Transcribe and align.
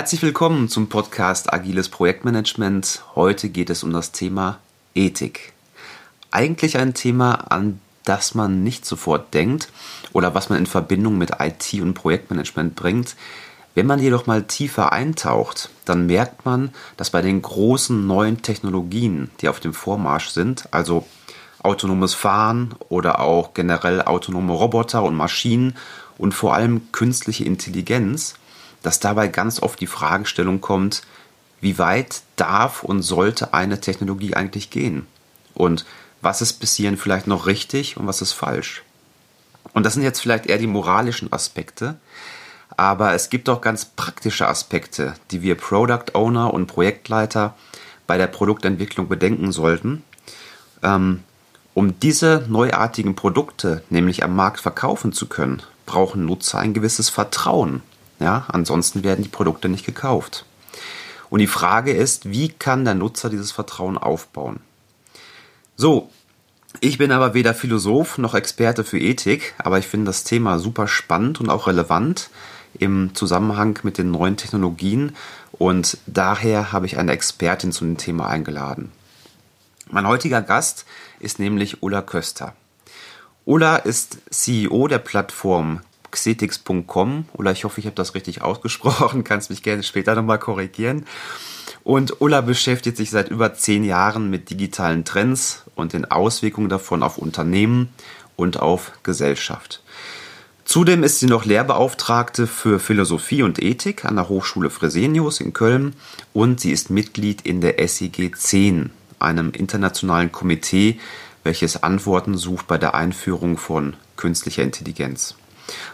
Herzlich 0.00 0.22
willkommen 0.22 0.70
zum 0.70 0.88
Podcast 0.88 1.52
Agiles 1.52 1.90
Projektmanagement. 1.90 3.04
Heute 3.16 3.50
geht 3.50 3.68
es 3.68 3.82
um 3.82 3.92
das 3.92 4.12
Thema 4.12 4.58
Ethik. 4.94 5.52
Eigentlich 6.30 6.78
ein 6.78 6.94
Thema, 6.94 7.34
an 7.50 7.80
das 8.06 8.34
man 8.34 8.64
nicht 8.64 8.86
sofort 8.86 9.34
denkt 9.34 9.68
oder 10.14 10.34
was 10.34 10.48
man 10.48 10.58
in 10.58 10.64
Verbindung 10.64 11.18
mit 11.18 11.32
IT 11.38 11.74
und 11.82 11.92
Projektmanagement 11.92 12.76
bringt. 12.76 13.14
Wenn 13.74 13.84
man 13.84 13.98
jedoch 13.98 14.26
mal 14.26 14.44
tiefer 14.44 14.90
eintaucht, 14.90 15.68
dann 15.84 16.06
merkt 16.06 16.46
man, 16.46 16.70
dass 16.96 17.10
bei 17.10 17.20
den 17.20 17.42
großen 17.42 18.06
neuen 18.06 18.40
Technologien, 18.40 19.30
die 19.42 19.50
auf 19.50 19.60
dem 19.60 19.74
Vormarsch 19.74 20.30
sind, 20.30 20.66
also 20.70 21.06
autonomes 21.62 22.14
Fahren 22.14 22.74
oder 22.88 23.20
auch 23.20 23.52
generell 23.52 24.00
autonome 24.00 24.54
Roboter 24.54 25.02
und 25.02 25.14
Maschinen 25.14 25.76
und 26.16 26.32
vor 26.32 26.54
allem 26.54 26.90
künstliche 26.90 27.44
Intelligenz, 27.44 28.36
dass 28.82 29.00
dabei 29.00 29.28
ganz 29.28 29.60
oft 29.60 29.80
die 29.80 29.86
Fragestellung 29.86 30.60
kommt, 30.60 31.02
wie 31.60 31.78
weit 31.78 32.22
darf 32.36 32.82
und 32.82 33.02
sollte 33.02 33.52
eine 33.52 33.80
Technologie 33.80 34.34
eigentlich 34.34 34.70
gehen? 34.70 35.06
Und 35.54 35.84
was 36.22 36.42
ist 36.42 36.54
bis 36.54 36.74
hierhin 36.74 36.96
vielleicht 36.96 37.26
noch 37.26 37.46
richtig 37.46 37.96
und 37.96 38.06
was 38.06 38.22
ist 38.22 38.32
falsch? 38.32 38.82
Und 39.72 39.84
das 39.84 39.94
sind 39.94 40.02
jetzt 40.02 40.20
vielleicht 40.20 40.46
eher 40.46 40.58
die 40.58 40.66
moralischen 40.66 41.32
Aspekte, 41.32 41.96
aber 42.76 43.14
es 43.14 43.30
gibt 43.30 43.48
auch 43.48 43.60
ganz 43.60 43.84
praktische 43.84 44.48
Aspekte, 44.48 45.14
die 45.30 45.42
wir 45.42 45.54
Product 45.54 46.14
Owner 46.14 46.52
und 46.54 46.66
Projektleiter 46.66 47.54
bei 48.06 48.16
der 48.16 48.26
Produktentwicklung 48.26 49.08
bedenken 49.08 49.52
sollten. 49.52 50.02
Ähm, 50.82 51.22
um 51.74 52.00
diese 52.00 52.44
neuartigen 52.48 53.14
Produkte 53.14 53.82
nämlich 53.90 54.24
am 54.24 54.34
Markt 54.34 54.60
verkaufen 54.60 55.12
zu 55.12 55.26
können, 55.26 55.62
brauchen 55.86 56.24
Nutzer 56.24 56.58
ein 56.58 56.74
gewisses 56.74 57.10
Vertrauen 57.10 57.82
ja, 58.20 58.44
ansonsten 58.48 59.02
werden 59.02 59.22
die 59.22 59.28
Produkte 59.28 59.68
nicht 59.68 59.84
gekauft. 59.84 60.44
Und 61.30 61.40
die 61.40 61.46
Frage 61.46 61.92
ist, 61.92 62.30
wie 62.30 62.48
kann 62.48 62.84
der 62.84 62.94
Nutzer 62.94 63.30
dieses 63.30 63.52
Vertrauen 63.52 63.98
aufbauen? 63.98 64.60
So, 65.76 66.10
ich 66.80 66.98
bin 66.98 67.10
aber 67.10 67.34
weder 67.34 67.54
Philosoph 67.54 68.18
noch 68.18 68.34
Experte 68.34 68.84
für 68.84 68.98
Ethik, 68.98 69.54
aber 69.58 69.78
ich 69.78 69.88
finde 69.88 70.06
das 70.06 70.24
Thema 70.24 70.58
super 70.58 70.86
spannend 70.86 71.40
und 71.40 71.50
auch 71.50 71.66
relevant 71.66 72.30
im 72.78 73.14
Zusammenhang 73.14 73.78
mit 73.82 73.98
den 73.98 74.10
neuen 74.10 74.36
Technologien 74.36 75.16
und 75.52 75.98
daher 76.06 76.72
habe 76.72 76.86
ich 76.86 76.98
eine 76.98 77.12
Expertin 77.12 77.72
zu 77.72 77.84
dem 77.84 77.96
Thema 77.96 78.28
eingeladen. 78.28 78.92
Mein 79.90 80.06
heutiger 80.06 80.42
Gast 80.42 80.86
ist 81.18 81.40
nämlich 81.40 81.82
Ulla 81.82 82.02
Köster. 82.02 82.54
Ulla 83.44 83.76
ist 83.76 84.18
CEO 84.30 84.86
der 84.86 84.98
Plattform 84.98 85.80
xetix.com 86.10 87.26
oder 87.32 87.52
ich 87.52 87.64
hoffe, 87.64 87.80
ich 87.80 87.86
habe 87.86 87.96
das 87.96 88.14
richtig 88.14 88.42
ausgesprochen, 88.42 89.24
kannst 89.24 89.50
mich 89.50 89.62
gerne 89.62 89.82
später 89.82 90.14
nochmal 90.14 90.38
korrigieren. 90.38 91.06
Und 91.82 92.20
Ulla 92.20 92.40
beschäftigt 92.40 92.96
sich 92.96 93.10
seit 93.10 93.30
über 93.30 93.54
zehn 93.54 93.84
Jahren 93.84 94.28
mit 94.28 94.50
digitalen 94.50 95.04
Trends 95.04 95.64
und 95.74 95.92
den 95.92 96.10
Auswirkungen 96.10 96.68
davon 96.68 97.02
auf 97.02 97.16
Unternehmen 97.16 97.88
und 98.36 98.60
auf 98.60 98.92
Gesellschaft. 99.02 99.82
Zudem 100.64 101.02
ist 101.02 101.18
sie 101.18 101.26
noch 101.26 101.44
Lehrbeauftragte 101.44 102.46
für 102.46 102.78
Philosophie 102.78 103.42
und 103.42 103.60
Ethik 103.60 104.04
an 104.04 104.14
der 104.14 104.28
Hochschule 104.28 104.70
Fresenius 104.70 105.40
in 105.40 105.52
Köln 105.52 105.94
und 106.32 106.60
sie 106.60 106.70
ist 106.70 106.90
Mitglied 106.90 107.40
in 107.42 107.60
der 107.60 107.76
SIG 107.88 108.36
10, 108.36 108.90
einem 109.18 109.50
internationalen 109.50 110.30
Komitee, 110.30 111.00
welches 111.42 111.82
Antworten 111.82 112.36
sucht 112.36 112.68
bei 112.68 112.78
der 112.78 112.94
Einführung 112.94 113.56
von 113.56 113.96
künstlicher 114.16 114.62
Intelligenz. 114.62 115.34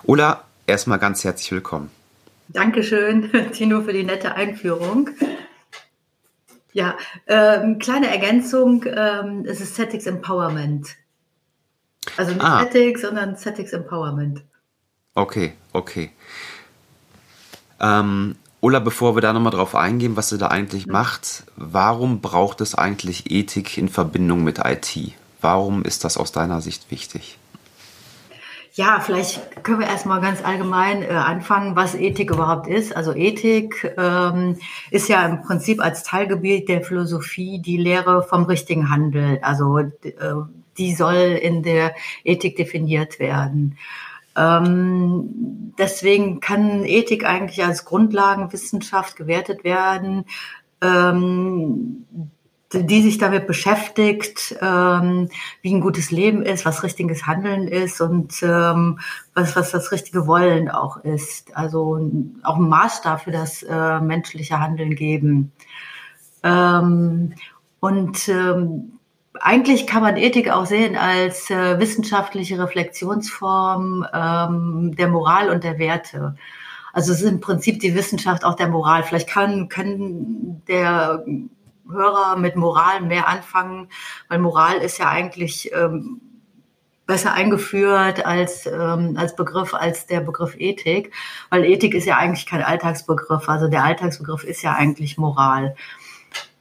Ulla, 0.04 0.44
erstmal 0.66 0.98
ganz 0.98 1.24
herzlich 1.24 1.52
willkommen. 1.52 1.90
Dankeschön, 2.48 3.30
Tino, 3.52 3.82
für 3.82 3.92
die 3.92 4.04
nette 4.04 4.34
Einführung. 4.34 5.10
Ja, 6.72 6.96
ähm, 7.26 7.78
kleine 7.78 8.08
Ergänzung, 8.08 8.84
ähm, 8.86 9.44
es 9.46 9.60
ist 9.60 9.74
Statics 9.74 10.06
Empowerment. 10.06 10.88
Also 12.16 12.32
nicht 12.32 12.44
ah. 12.44 12.60
Statics, 12.60 13.00
sondern 13.00 13.36
Statics 13.36 13.72
Empowerment. 13.72 14.42
Okay, 15.14 15.54
okay. 15.72 16.10
Ähm, 17.80 18.36
Ulla, 18.60 18.80
bevor 18.80 19.16
wir 19.16 19.22
da 19.22 19.32
nochmal 19.32 19.52
drauf 19.52 19.74
eingehen, 19.74 20.16
was 20.16 20.28
sie 20.28 20.38
da 20.38 20.48
eigentlich 20.48 20.86
mhm. 20.86 20.92
macht, 20.92 21.44
warum 21.56 22.20
braucht 22.20 22.60
es 22.60 22.74
eigentlich 22.74 23.30
Ethik 23.30 23.78
in 23.78 23.88
Verbindung 23.88 24.44
mit 24.44 24.58
IT? 24.58 25.14
Warum 25.40 25.82
ist 25.82 26.04
das 26.04 26.16
aus 26.16 26.32
deiner 26.32 26.60
Sicht 26.60 26.90
wichtig? 26.90 27.38
Ja, 28.76 29.00
vielleicht 29.00 29.64
können 29.64 29.80
wir 29.80 29.86
erstmal 29.86 30.20
ganz 30.20 30.44
allgemein 30.44 31.02
äh, 31.02 31.06
anfangen, 31.06 31.76
was 31.76 31.94
Ethik 31.94 32.30
überhaupt 32.30 32.66
ist. 32.66 32.94
Also 32.94 33.14
Ethik 33.14 33.90
ähm, 33.96 34.58
ist 34.90 35.08
ja 35.08 35.24
im 35.24 35.40
Prinzip 35.40 35.80
als 35.80 36.02
Teilgebiet 36.02 36.68
der 36.68 36.82
Philosophie 36.82 37.58
die 37.58 37.78
Lehre 37.78 38.22
vom 38.22 38.44
richtigen 38.44 38.90
Handeln. 38.90 39.38
Also 39.40 39.78
äh, 39.78 39.88
die 40.76 40.94
soll 40.94 41.14
in 41.14 41.62
der 41.62 41.94
Ethik 42.22 42.56
definiert 42.56 43.18
werden. 43.18 43.78
Ähm, 44.36 45.72
deswegen 45.78 46.40
kann 46.40 46.84
Ethik 46.84 47.24
eigentlich 47.24 47.64
als 47.64 47.86
Grundlagenwissenschaft 47.86 49.16
gewertet 49.16 49.64
werden. 49.64 50.26
Ähm, 50.82 52.04
die 52.72 53.02
sich 53.02 53.18
damit 53.18 53.46
beschäftigt, 53.46 54.56
ähm, 54.60 55.28
wie 55.62 55.74
ein 55.74 55.80
gutes 55.80 56.10
Leben 56.10 56.42
ist, 56.42 56.64
was 56.64 56.82
richtiges 56.82 57.26
Handeln 57.26 57.68
ist 57.68 58.00
und 58.00 58.42
ähm, 58.42 58.98
was, 59.34 59.54
was 59.54 59.70
das 59.70 59.92
richtige 59.92 60.26
Wollen 60.26 60.68
auch 60.68 60.96
ist. 60.98 61.56
Also 61.56 62.00
auch 62.42 62.56
ein 62.56 62.68
Maßstab 62.68 63.22
für 63.22 63.30
das 63.30 63.62
äh, 63.62 64.00
menschliche 64.00 64.58
Handeln 64.58 64.96
geben. 64.96 65.52
Ähm, 66.42 67.34
und 67.78 68.28
ähm, 68.28 68.98
eigentlich 69.40 69.86
kann 69.86 70.02
man 70.02 70.16
Ethik 70.16 70.50
auch 70.50 70.66
sehen 70.66 70.96
als 70.96 71.50
äh, 71.50 71.78
wissenschaftliche 71.78 72.58
Reflexionsform 72.58 74.06
ähm, 74.12 74.96
der 74.96 75.08
Moral 75.08 75.50
und 75.50 75.62
der 75.62 75.78
Werte. 75.78 76.36
Also 76.92 77.12
es 77.12 77.20
ist 77.20 77.28
im 77.28 77.40
Prinzip 77.40 77.80
die 77.80 77.94
Wissenschaft 77.94 78.44
auch 78.44 78.54
der 78.54 78.68
Moral. 78.68 79.02
Vielleicht 79.02 79.28
kann, 79.28 79.68
kann 79.68 80.62
der 80.66 81.24
Hörer 81.90 82.36
mit 82.36 82.56
Moral 82.56 83.00
mehr 83.02 83.28
anfangen, 83.28 83.88
weil 84.28 84.38
Moral 84.38 84.78
ist 84.78 84.98
ja 84.98 85.08
eigentlich 85.08 85.70
ähm, 85.72 86.20
besser 87.06 87.32
eingeführt 87.32 88.26
als, 88.26 88.66
ähm, 88.66 89.16
als 89.16 89.36
Begriff, 89.36 89.74
als 89.74 90.06
der 90.06 90.20
Begriff 90.20 90.56
Ethik, 90.58 91.12
weil 91.50 91.64
Ethik 91.64 91.94
ist 91.94 92.06
ja 92.06 92.16
eigentlich 92.16 92.46
kein 92.46 92.62
Alltagsbegriff. 92.62 93.48
Also 93.48 93.68
der 93.68 93.84
Alltagsbegriff 93.84 94.44
ist 94.44 94.62
ja 94.62 94.74
eigentlich 94.74 95.16
Moral. 95.16 95.76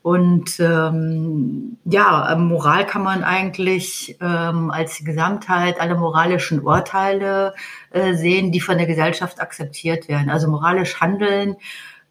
Und 0.03 0.59
ähm, 0.59 1.78
ja, 1.84 2.36
Moral 2.38 2.86
kann 2.86 3.02
man 3.02 3.24
eigentlich 3.24 4.16
ähm, 4.22 4.69
als 4.69 5.03
Gesamtheit 5.03 5.81
alle 5.81 5.96
moralischen 5.96 6.62
Urteile 6.62 7.56
äh, 7.90 8.13
sehen, 8.13 8.52
die 8.52 8.62
von 8.62 8.78
der 8.78 8.86
Gesellschaft 8.86 9.42
akzeptiert 9.42 10.07
werden. 10.07 10.30
Also 10.30 10.47
moralisch 10.47 11.02
handeln 11.02 11.56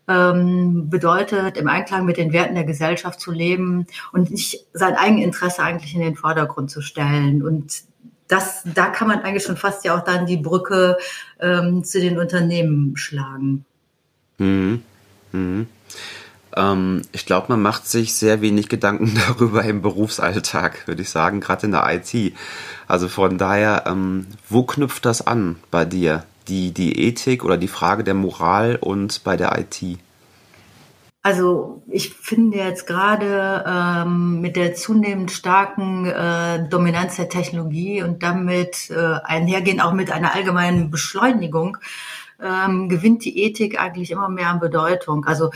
ähm, 0.09 0.91
bedeutet, 0.91 1.56
im 1.56 1.69
Einklang 1.69 2.04
mit 2.04 2.16
den 2.16 2.32
Werten 2.32 2.54
der 2.54 2.65
Gesellschaft 2.65 3.20
zu 3.20 3.32
leben 3.32 3.87
und 4.12 4.31
nicht 4.31 4.66
sein 4.72 4.94
Eigeninteresse 4.94 5.62
eigentlich 5.62 5.94
in 5.94 6.00
den 6.00 6.16
Vordergrund 6.16 6.70
zu 6.70 6.82
stellen. 6.82 7.42
Und 7.42 7.82
das, 8.28 8.62
da 8.75 8.87
kann 8.87 9.09
man 9.09 9.20
eigentlich 9.20 9.44
schon 9.44 9.56
fast 9.56 9.84
ja 9.84 9.97
auch 9.97 10.04
dann 10.04 10.26
die 10.26 10.37
Brücke 10.37 10.98
ähm, 11.40 11.84
zu 11.84 12.00
den 12.00 12.19
Unternehmen 12.19 12.96
schlagen. 12.96 13.64
Mhm. 14.38 14.82
Mhm. 15.32 15.67
Ähm, 16.56 17.02
ich 17.12 17.26
glaube, 17.26 17.46
man 17.49 17.62
macht 17.62 17.87
sich 17.87 18.14
sehr 18.14 18.40
wenig 18.40 18.69
Gedanken 18.69 19.19
darüber 19.28 19.64
im 19.64 19.81
Berufsalltag, 19.81 20.87
würde 20.87 21.02
ich 21.02 21.11
sagen, 21.11 21.40
gerade 21.40 21.67
in 21.67 21.73
der 21.73 21.87
IT. 21.88 22.34
Also 22.87 23.08
von 23.08 23.38
daher, 23.38 23.84
ähm, 23.87 24.26
wo 24.49 24.64
knüpft 24.64 25.06
das 25.06 25.26
an 25.26 25.56
bei 25.70 25.84
dir? 25.84 26.25
die, 26.49 26.73
die 26.73 27.06
Ethik 27.06 27.44
oder 27.44 27.56
die 27.56 27.69
Frage 27.69 28.05
der 28.05 28.14
Moral 28.14 28.76
und 28.81 29.25
bei 29.25 29.37
der 29.37 29.58
IT? 29.58 29.99
Also 31.25 31.82
ich 31.88 32.12
finde 32.12 32.59
jetzt 32.59 32.87
gerade 32.87 33.65
ähm, 33.67 34.43
mit 34.43 34.56
der 34.56 34.75
zunehmend 34.75 35.31
starken 35.31 36.05
äh, 36.05 36.69
Dominanz 36.69 37.17
der 37.17 37.31
Technologie 37.31 38.03
und 38.03 38.23
damit 38.23 38.91
äh, 38.91 39.21
einhergehen 39.25 39.81
auch 39.81 39.94
mit 39.94 40.12
einer 40.12 40.35
allgemeinen 40.35 40.91
Beschleunigung, 40.91 41.79
ähm, 42.43 42.91
gewinnt 42.91 43.25
die 43.25 43.43
Ethik 43.43 43.81
eigentlich 43.81 44.11
immer 44.11 44.29
mehr 44.29 44.49
an 44.49 44.61
Bedeutung. 44.61 45.25
Also 45.25 45.50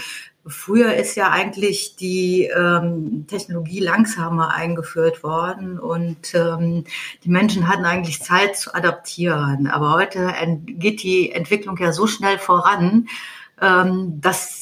Früher 0.46 0.94
ist 0.94 1.14
ja 1.14 1.28
eigentlich 1.28 1.96
die 1.96 2.44
ähm, 2.44 3.26
Technologie 3.26 3.80
langsamer 3.80 4.54
eingeführt 4.54 5.22
worden 5.22 5.78
und 5.78 6.34
ähm, 6.34 6.84
die 7.22 7.28
Menschen 7.28 7.68
hatten 7.68 7.84
eigentlich 7.84 8.22
Zeit 8.22 8.56
zu 8.56 8.74
adaptieren. 8.74 9.66
Aber 9.66 9.92
heute 9.92 10.32
geht 10.64 11.02
die 11.02 11.32
Entwicklung 11.32 11.76
ja 11.76 11.92
so 11.92 12.06
schnell 12.06 12.38
voran, 12.38 13.08
ähm, 13.60 14.20
dass 14.22 14.57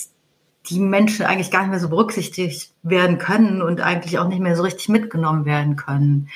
die 0.68 0.80
Menschen 0.80 1.26
eigentlich 1.26 1.50
gar 1.50 1.60
nicht 1.60 1.70
mehr 1.70 1.80
so 1.80 1.88
berücksichtigt 1.88 2.72
werden 2.82 3.18
können 3.18 3.62
und 3.62 3.80
eigentlich 3.80 4.18
auch 4.18 4.28
nicht 4.28 4.40
mehr 4.40 4.56
so 4.56 4.62
richtig 4.62 4.88
mitgenommen 4.88 5.44
werden 5.44 5.76
können. 5.76 6.28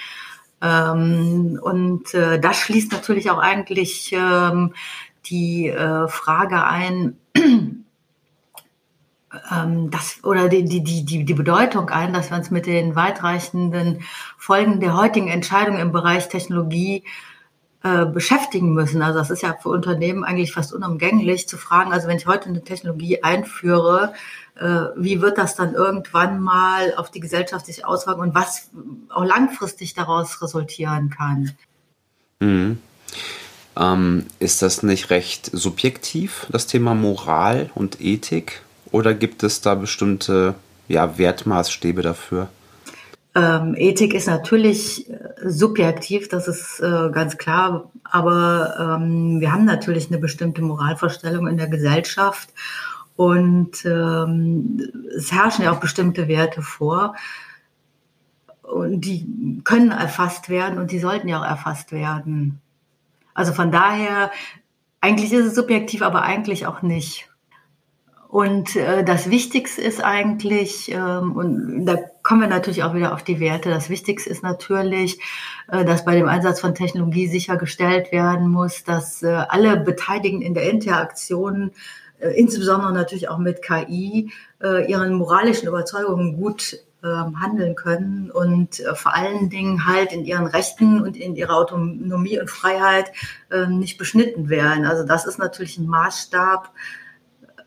Ähm, 0.62 1.58
und 1.62 2.14
äh, 2.14 2.38
das 2.38 2.58
schließt 2.58 2.92
natürlich 2.92 3.30
auch 3.30 3.38
eigentlich 3.38 4.12
ähm, 4.12 4.74
die 5.26 5.68
äh, 5.68 6.08
Frage 6.08 6.64
ein, 6.64 7.16
ähm, 7.36 7.84
das 9.90 10.22
oder 10.22 10.48
die, 10.48 10.64
die, 10.64 10.82
die, 10.82 11.24
die 11.24 11.34
Bedeutung 11.34 11.88
ein, 11.90 12.12
dass 12.12 12.30
wir 12.30 12.36
uns 12.36 12.50
mit 12.50 12.66
den 12.66 12.94
weitreichenden 12.94 14.02
Folgen 14.36 14.80
der 14.80 14.96
heutigen 14.96 15.28
Entscheidungen 15.28 15.80
im 15.80 15.92
Bereich 15.92 16.28
Technologie 16.28 17.04
äh, 17.82 18.04
beschäftigen 18.04 18.74
müssen. 18.74 19.00
Also 19.00 19.18
das 19.18 19.30
ist 19.30 19.42
ja 19.42 19.56
für 19.60 19.70
Unternehmen 19.70 20.22
eigentlich 20.22 20.52
fast 20.52 20.72
unumgänglich 20.74 21.48
zu 21.48 21.56
fragen, 21.56 21.92
also 21.92 22.08
wenn 22.08 22.18
ich 22.18 22.26
heute 22.26 22.50
eine 22.50 22.62
Technologie 22.62 23.22
einführe, 23.22 24.12
äh, 24.58 24.82
wie 24.96 25.22
wird 25.22 25.38
das 25.38 25.54
dann 25.54 25.72
irgendwann 25.72 26.40
mal 26.40 26.94
auf 26.96 27.10
die 27.10 27.20
Gesellschaft 27.20 27.64
sich 27.64 27.86
auswirken 27.86 28.20
und 28.20 28.34
was 28.34 28.68
auch 29.08 29.24
langfristig 29.24 29.94
daraus 29.94 30.42
resultieren 30.42 31.08
kann. 31.08 31.52
Mhm. 32.40 32.78
Ähm, 33.76 34.26
ist 34.40 34.60
das 34.60 34.82
nicht 34.82 35.08
recht 35.08 35.50
subjektiv, 35.50 36.46
das 36.50 36.66
Thema 36.66 36.94
Moral 36.94 37.70
und 37.74 38.00
Ethik? 38.00 38.60
Oder 38.92 39.14
gibt 39.14 39.42
es 39.42 39.62
da 39.62 39.74
bestimmte 39.74 40.54
ja, 40.88 41.16
Wertmaßstäbe 41.16 42.02
dafür? 42.02 42.48
Ähm, 43.34 43.74
Ethik 43.76 44.14
ist 44.14 44.26
natürlich 44.26 45.08
äh, 45.08 45.18
subjektiv, 45.44 46.28
das 46.28 46.48
ist 46.48 46.80
äh, 46.80 47.10
ganz 47.12 47.38
klar, 47.38 47.90
aber 48.02 48.98
ähm, 49.00 49.40
wir 49.40 49.52
haben 49.52 49.64
natürlich 49.64 50.08
eine 50.08 50.18
bestimmte 50.18 50.62
Moralvorstellung 50.62 51.46
in 51.46 51.56
der 51.56 51.68
Gesellschaft 51.68 52.48
und 53.14 53.84
ähm, 53.84 54.80
es 55.16 55.30
herrschen 55.30 55.64
ja 55.64 55.72
auch 55.72 55.80
bestimmte 55.80 56.26
Werte 56.26 56.60
vor 56.60 57.14
und 58.62 59.02
die 59.02 59.60
können 59.64 59.92
erfasst 59.92 60.48
werden 60.48 60.78
und 60.78 60.90
die 60.90 60.98
sollten 60.98 61.28
ja 61.28 61.40
auch 61.40 61.46
erfasst 61.46 61.92
werden. 61.92 62.60
Also 63.34 63.52
von 63.52 63.70
daher, 63.70 64.32
eigentlich 65.00 65.32
ist 65.32 65.46
es 65.46 65.54
subjektiv, 65.54 66.02
aber 66.02 66.22
eigentlich 66.22 66.66
auch 66.66 66.82
nicht. 66.82 67.28
Und 68.28 68.76
äh, 68.76 69.02
das 69.02 69.28
Wichtigste 69.28 69.82
ist 69.82 70.04
eigentlich, 70.04 70.92
ähm, 70.92 71.32
und 71.32 71.84
da 71.84 71.96
kommen 72.22 72.42
wir 72.42 72.48
natürlich 72.48 72.82
auch 72.82 72.94
wieder 72.94 73.14
auf 73.14 73.22
die 73.22 73.40
Werte, 73.40 73.70
das 73.70 73.88
Wichtigste 73.88 74.30
ist 74.30 74.42
natürlich, 74.42 75.18
äh, 75.70 75.84
dass 75.84 76.04
bei 76.04 76.14
dem 76.14 76.28
Einsatz 76.28 76.60
von 76.60 76.74
Technologie 76.74 77.26
sichergestellt 77.28 78.12
werden 78.12 78.48
muss, 78.48 78.84
dass 78.84 79.22
äh, 79.22 79.28
alle 79.28 79.78
Beteiligten 79.78 80.42
in 80.42 80.54
der 80.54 80.70
Interaktion, 80.70 81.72
äh, 82.18 82.30
insbesondere 82.30 82.92
natürlich 82.92 83.28
auch 83.28 83.38
mit 83.38 83.62
KI, 83.62 84.30
ihren 84.88 85.14
moralischen 85.14 85.68
Überzeugungen 85.68 86.36
gut 86.36 86.76
ähm, 87.02 87.40
handeln 87.40 87.74
können 87.76 88.30
und 88.30 88.82
vor 88.92 89.14
allen 89.14 89.48
Dingen 89.48 89.86
halt 89.86 90.12
in 90.12 90.26
ihren 90.26 90.46
Rechten 90.46 91.00
und 91.00 91.16
in 91.16 91.34
ihrer 91.34 91.56
Autonomie 91.56 92.38
und 92.38 92.50
Freiheit 92.50 93.10
äh, 93.50 93.66
nicht 93.68 93.96
beschnitten 93.96 94.50
werden. 94.50 94.84
Also 94.84 95.06
das 95.06 95.24
ist 95.24 95.38
natürlich 95.38 95.78
ein 95.78 95.86
Maßstab, 95.86 96.74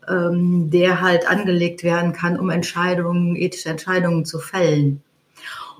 ähm, 0.08 0.70
der 0.70 1.00
halt 1.00 1.28
angelegt 1.28 1.82
werden 1.82 2.12
kann, 2.12 2.38
um 2.38 2.50
Entscheidungen, 2.50 3.36
ethische 3.36 3.68
Entscheidungen 3.68 4.24
zu 4.24 4.38
fällen. 4.38 5.02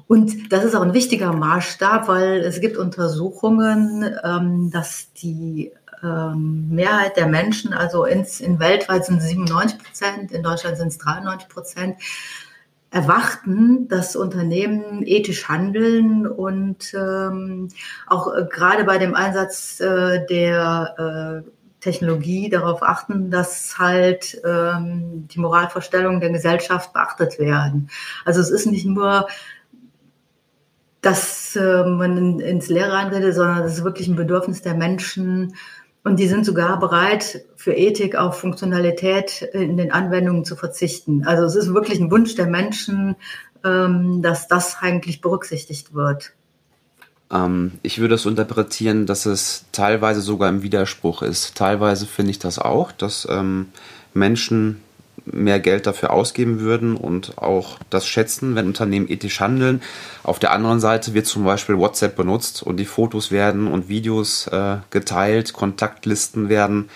Und 0.06 0.52
das 0.52 0.64
ist 0.64 0.74
auch 0.74 0.82
ein 0.82 0.94
wichtiger 0.94 1.32
Maßstab, 1.32 2.08
weil 2.08 2.40
es 2.40 2.60
gibt 2.60 2.76
Untersuchungen, 2.76 4.14
ähm, 4.22 4.70
dass 4.70 5.12
die 5.14 5.72
ähm, 6.02 6.68
Mehrheit 6.68 7.16
der 7.16 7.26
Menschen, 7.26 7.72
also 7.72 8.04
ins, 8.04 8.40
in 8.40 8.58
weltweit 8.58 9.06
sind 9.06 9.18
es 9.18 9.28
97 9.28 9.78
Prozent, 9.78 10.32
in 10.32 10.42
Deutschland 10.42 10.76
sind 10.76 10.88
es 10.88 10.98
93 10.98 11.48
Prozent, 11.48 11.96
erwarten, 12.90 13.88
dass 13.88 14.14
Unternehmen 14.14 15.02
ethisch 15.04 15.48
handeln 15.48 16.28
und 16.28 16.94
ähm, 16.94 17.68
auch 18.06 18.32
äh, 18.32 18.44
gerade 18.48 18.84
bei 18.84 18.98
dem 18.98 19.14
Einsatz 19.14 19.80
äh, 19.80 20.24
der 20.26 21.42
äh, 21.44 21.50
Technologie 21.84 22.48
darauf 22.48 22.82
achten, 22.82 23.30
dass 23.30 23.78
halt 23.78 24.40
ähm, 24.44 25.28
die 25.28 25.38
Moralvorstellungen 25.38 26.20
der 26.20 26.30
Gesellschaft 26.30 26.92
beachtet 26.92 27.38
werden. 27.38 27.90
Also 28.24 28.40
es 28.40 28.50
ist 28.50 28.66
nicht 28.66 28.86
nur, 28.86 29.28
dass 31.02 31.54
äh, 31.56 31.84
man 31.84 32.16
in, 32.16 32.40
ins 32.40 32.68
Leere 32.68 32.96
einredet, 32.96 33.34
sondern 33.34 33.64
es 33.64 33.74
ist 33.74 33.84
wirklich 33.84 34.08
ein 34.08 34.16
Bedürfnis 34.16 34.62
der 34.62 34.74
Menschen. 34.74 35.54
Und 36.02 36.18
die 36.18 36.26
sind 36.26 36.46
sogar 36.46 36.78
bereit, 36.78 37.44
für 37.56 37.74
Ethik 37.74 38.16
auf 38.16 38.38
Funktionalität 38.38 39.42
in 39.52 39.76
den 39.76 39.92
Anwendungen 39.92 40.44
zu 40.44 40.56
verzichten. 40.56 41.26
Also 41.26 41.44
es 41.44 41.54
ist 41.54 41.74
wirklich 41.74 42.00
ein 42.00 42.10
Wunsch 42.10 42.34
der 42.34 42.46
Menschen, 42.46 43.16
ähm, 43.62 44.22
dass 44.22 44.48
das 44.48 44.78
eigentlich 44.80 45.20
berücksichtigt 45.20 45.94
wird. 45.94 46.32
Ähm, 47.32 47.72
ich 47.82 47.98
würde 47.98 48.14
es 48.14 48.26
interpretieren, 48.26 49.06
dass 49.06 49.26
es 49.26 49.64
teilweise 49.72 50.20
sogar 50.20 50.48
im 50.48 50.62
Widerspruch 50.62 51.22
ist. 51.22 51.54
Teilweise 51.54 52.06
finde 52.06 52.30
ich 52.30 52.38
das 52.38 52.58
auch, 52.58 52.92
dass 52.92 53.26
ähm, 53.30 53.68
Menschen 54.12 54.80
mehr 55.26 55.58
Geld 55.60 55.86
dafür 55.86 56.12
ausgeben 56.12 56.60
würden 56.60 56.96
und 56.96 57.38
auch 57.38 57.78
das 57.88 58.06
schätzen, 58.06 58.54
wenn 58.54 58.66
Unternehmen 58.66 59.08
ethisch 59.08 59.40
handeln. 59.40 59.80
Auf 60.22 60.38
der 60.38 60.52
anderen 60.52 60.80
Seite 60.80 61.14
wird 61.14 61.26
zum 61.26 61.44
Beispiel 61.44 61.78
WhatsApp 61.78 62.16
benutzt 62.16 62.62
und 62.62 62.76
die 62.76 62.84
Fotos 62.84 63.30
werden 63.30 63.66
und 63.66 63.88
Videos 63.88 64.46
äh, 64.48 64.76
geteilt, 64.90 65.52
Kontaktlisten 65.52 66.48
werden 66.48 66.90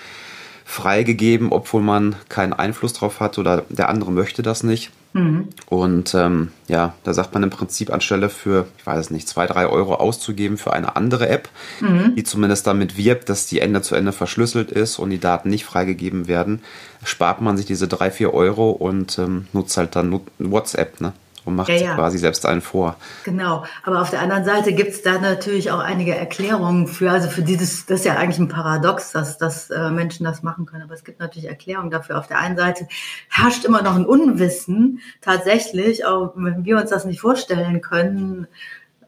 freigegeben, 0.65 1.51
obwohl 1.51 1.81
man 1.81 2.17
keinen 2.29 2.53
Einfluss 2.53 2.93
drauf 2.93 3.21
hat 3.21 3.39
oder 3.39 3.65
der 3.71 3.89
andere 3.89 4.13
möchte 4.13 4.43
das 4.43 4.63
nicht. 4.63 4.91
Mhm. 5.13 5.49
Und 5.69 6.15
ähm, 6.15 6.53
ja, 6.69 6.95
da 7.03 7.15
sagt 7.15 7.33
man 7.35 7.43
im 7.43 7.51
Prinzip 7.51 7.93
anstelle 7.93 8.29
für, 8.29 8.67
ich 8.79 8.87
weiß 8.87 8.99
es 8.99 9.11
nicht, 9.11 9.29
zwei, 9.29 9.47
drei 9.47 9.67
Euro 9.67 9.95
auszugeben 9.95 10.59
für 10.59 10.73
eine 10.73 10.97
andere 10.97 11.29
App, 11.29 11.49
mhm. 11.81 12.15
die 12.15 12.25
zumindest 12.25 12.67
damit 12.67 12.97
wirbt, 12.97 13.29
dass 13.29 13.47
die 13.47 13.61
Ende 13.61 13.83
zu 13.83 13.95
Ende 13.95 14.13
verschlüsselt 14.13 14.71
ist 14.71 14.99
und 14.99 15.11
die 15.11 15.21
Daten 15.21 15.49
nicht 15.51 15.65
freigegeben 15.65 16.29
werden, 16.29 16.61
spart 17.05 17.41
man 17.41 17.57
sich 17.57 17.67
diese 17.67 17.89
drei, 17.89 18.11
vier 18.11 18.35
Euro 18.35 18.71
und 18.71 19.19
ähm, 19.19 19.47
nutzt 19.53 19.77
halt 19.77 19.97
dann 19.97 20.21
WhatsApp, 20.39 21.01
ne? 21.01 21.13
Und 21.49 21.57
macht 21.57 21.69
ja, 21.69 21.77
ja. 21.77 21.95
quasi 21.95 22.19
selbst 22.19 22.47
einen 22.47 22.61
vor. 22.61 22.97
Genau, 23.25 23.65
aber 23.83 24.01
auf 24.01 24.11
der 24.11 24.21
anderen 24.21 24.45
Seite 24.45 24.73
gibt 24.73 24.91
es 24.91 25.03
da 25.03 25.19
natürlich 25.19 25.71
auch 25.71 25.81
einige 25.81 26.15
Erklärungen 26.15 26.87
für, 26.87 27.11
also 27.11 27.29
für 27.29 27.43
dieses, 27.43 27.87
das 27.87 28.01
ist 28.01 28.07
ja 28.07 28.17
eigentlich 28.17 28.39
ein 28.39 28.49
Paradox, 28.49 29.13
dass, 29.13 29.39
dass 29.39 29.71
äh, 29.71 29.91
Menschen 29.91 30.25
das 30.25 30.43
machen 30.43 30.67
können, 30.67 30.85
aber 30.85 30.95
es 30.95 31.05
gibt 31.05 31.21
natürlich 31.21 31.49
Erklärungen 31.49 31.91
dafür. 31.91 32.19
Auf 32.19 32.29
der 32.29 32.39
einen 32.39 32.57
Seite 32.57 32.87
herrscht 33.29 33.65
immer 33.65 33.83
noch 33.83 33.97
ein 33.97 34.07
Unwissen, 34.07 35.01
tatsächlich, 35.21 36.05
auch 36.05 36.33
wenn 36.37 36.65
wir 36.65 36.77
uns 36.77 36.91
das 36.91 37.05
nicht 37.05 37.21
vorstellen 37.21 37.81
können. 37.81 38.47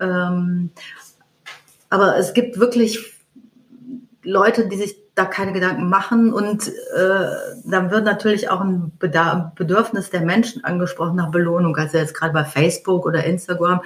Ähm, 0.00 0.70
aber 1.90 2.16
es 2.16 2.32
gibt 2.32 2.58
wirklich 2.58 3.14
Leute, 4.22 4.68
die 4.68 4.76
sich 4.76 4.96
da 5.14 5.24
keine 5.24 5.52
Gedanken 5.52 5.88
machen. 5.88 6.32
Und 6.32 6.68
äh, 6.68 7.26
dann 7.64 7.90
wird 7.90 8.04
natürlich 8.04 8.48
auch 8.50 8.60
ein 8.60 8.92
Bedarf, 8.98 9.54
Bedürfnis 9.54 10.10
der 10.10 10.22
Menschen 10.22 10.64
angesprochen 10.64 11.16
nach 11.16 11.30
Belohnung. 11.30 11.76
Also 11.76 11.98
jetzt 11.98 12.14
gerade 12.14 12.32
bei 12.32 12.44
Facebook 12.44 13.06
oder 13.06 13.24
Instagram 13.24 13.80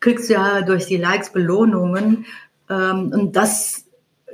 kriegst 0.00 0.28
du 0.28 0.34
ja 0.34 0.62
durch 0.62 0.86
die 0.86 0.96
Likes 0.96 1.30
Belohnungen. 1.30 2.26
Ähm, 2.68 3.12
und 3.12 3.36
das 3.36 3.84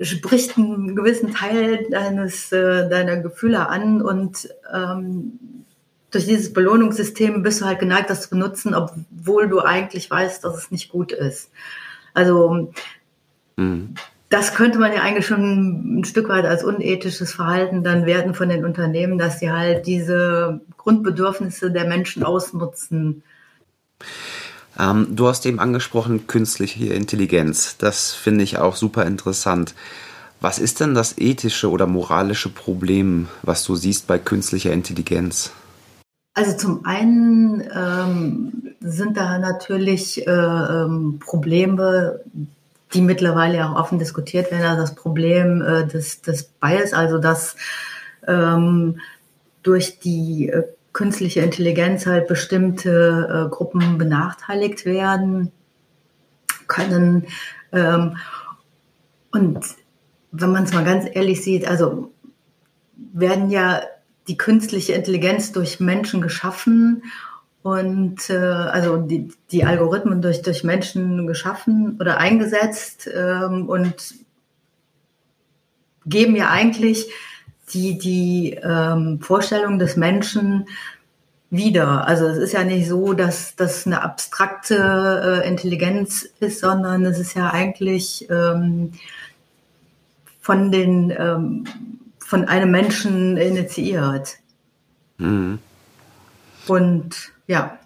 spricht 0.01 0.57
einen 0.57 0.95
gewissen 0.95 1.33
Teil 1.33 1.87
deines, 1.91 2.53
äh, 2.53 2.89
deiner 2.89 3.17
Gefühle 3.19 3.69
an. 3.69 4.03
Und 4.03 4.49
ähm, 4.73 5.39
durch 6.11 6.27
dieses 6.27 6.53
Belohnungssystem 6.53 7.43
bist 7.43 7.61
du 7.61 7.65
halt 7.65 7.81
geneigt, 7.81 8.09
das 8.09 8.23
zu 8.23 8.31
benutzen, 8.31 8.75
obwohl 8.75 9.49
du 9.49 9.61
eigentlich 9.61 10.11
weißt, 10.11 10.45
dass 10.45 10.57
es 10.57 10.71
nicht 10.71 10.91
gut 10.91 11.13
ist. 11.13 11.51
Also 12.15 12.73
mhm 13.57 13.95
das 14.29 14.55
könnte 14.55 14.79
man 14.79 14.93
ja 14.93 15.03
eigentlich 15.03 15.27
schon 15.27 16.01
ein 16.01 16.05
Stück 16.05 16.29
weit 16.29 16.45
als 16.45 16.65
unethisches 16.65 17.33
Verhalten 17.33 17.85
dann 17.85 18.07
werten 18.07 18.35
von 18.35 18.49
den 18.49 18.65
Unternehmen, 18.65 19.19
dass 19.19 19.39
sie 19.39 19.51
halt 19.51 19.87
diese 19.87 20.61
Grundbedürfnisse 20.77 21.71
der 21.71 21.87
Menschen 21.87 22.25
ausnutzen. 22.25 23.23
Ähm, 24.79 25.09
du 25.11 25.29
hast 25.29 25.47
eben 25.47 25.61
angesprochen 25.61 26.27
künstliche 26.27 26.93
Intelligenz. 26.93 27.77
Das 27.79 28.13
finde 28.13 28.43
ich 28.45 28.59
auch 28.59 28.77
super 28.77 29.07
interessant. 29.07 29.75
Was 30.41 30.59
ist 30.59 30.81
denn 30.81 30.95
das 30.95 31.17
ethische 31.19 31.71
oder 31.71 31.87
moralische 31.87 32.51
Problem, 32.51 33.29
was 33.43 33.65
du 33.65 33.75
siehst 33.75 34.07
bei 34.07 34.19
künstlicher 34.19 34.73
Intelligenz? 34.73 35.53
Also 36.35 36.55
zum 36.57 36.85
einen 36.85 37.63
ähm, 37.75 38.75
sind 38.81 39.17
da 39.17 39.39
natürlich 39.39 40.27
äh, 40.27 40.31
ähm, 40.31 41.19
Probleme, 41.25 42.21
die 42.95 43.03
mittlerweile 43.03 43.69
auch 43.69 43.77
offen 43.77 43.99
diskutiert 43.99 44.51
werden, 44.51 44.65
also 44.65 44.83
das 44.83 44.95
Problem 44.95 45.63
äh, 45.63 45.87
des, 45.87 46.23
des 46.23 46.45
Bias, 46.45 46.93
also 46.93 47.19
dass 47.19 47.57
ähm, 48.27 49.01
durch 49.63 49.99
die 49.99 50.49
äh, 50.49 50.65
künstliche 50.93 51.41
Intelligenz 51.41 52.07
halt 52.07 52.29
bestimmte 52.29 53.47
äh, 53.47 53.51
Gruppen 53.51 53.99
benachteiligt 53.99 54.87
werden 54.87 55.53
können. 56.69 57.27
Ähm, 57.73 58.17
und 59.31 59.61
wenn 60.31 60.53
man 60.53 60.65
es 60.65 60.73
mal 60.73 60.85
ganz 60.85 61.07
ehrlich 61.13 61.43
sieht, 61.43 61.67
also 61.69 62.13
werden 63.13 63.51
ja 63.51 63.83
die 64.29 64.37
künstliche 64.37 64.93
Intelligenz 64.93 65.53
durch 65.53 65.81
Menschen 65.81 66.21
geschaffen 66.21 67.03
und 67.67 68.31
äh, 68.31 68.37
also 68.37 68.97
die, 68.97 69.29
die 69.51 69.65
Algorithmen 69.65 70.23
durch, 70.23 70.41
durch 70.41 70.63
Menschen 70.63 71.27
geschaffen 71.27 71.97
oder 72.01 72.19
eingesetzt 72.19 73.11
ähm, 73.13 73.69
und 73.69 74.15
geben 76.07 76.37
ja 76.37 76.51
eigentlich 76.51 77.11
die 77.73 77.99
die 77.99 78.57
ähm, 78.63 79.19
Vorstellung 79.21 79.81
des 79.81 79.97
Menschen 79.97 80.69
wieder. 81.51 82.07
Also 82.07 82.27
es 82.27 82.39
ist 82.39 82.53
ja 82.53 82.63
nicht 82.63 82.87
so, 82.87 83.15
dass 83.15 83.57
das 83.57 83.85
eine 83.85 84.01
abstrakte 84.01 85.43
äh, 85.43 85.49
Intelligenz 85.49 86.23
ist, 86.39 86.61
sondern 86.61 87.05
es 87.05 87.19
ist 87.19 87.35
ja 87.35 87.51
eigentlich 87.51 88.29
ähm, 88.31 88.93
von 90.41 90.71
den 90.71 91.11
ähm, 91.11 91.65
von 92.21 92.45
einem 92.45 92.71
Menschen 92.71 93.37
initiiert. 93.37 94.37
Mhm. 95.19 95.59
Und 96.69 97.33
ja. 97.47 97.79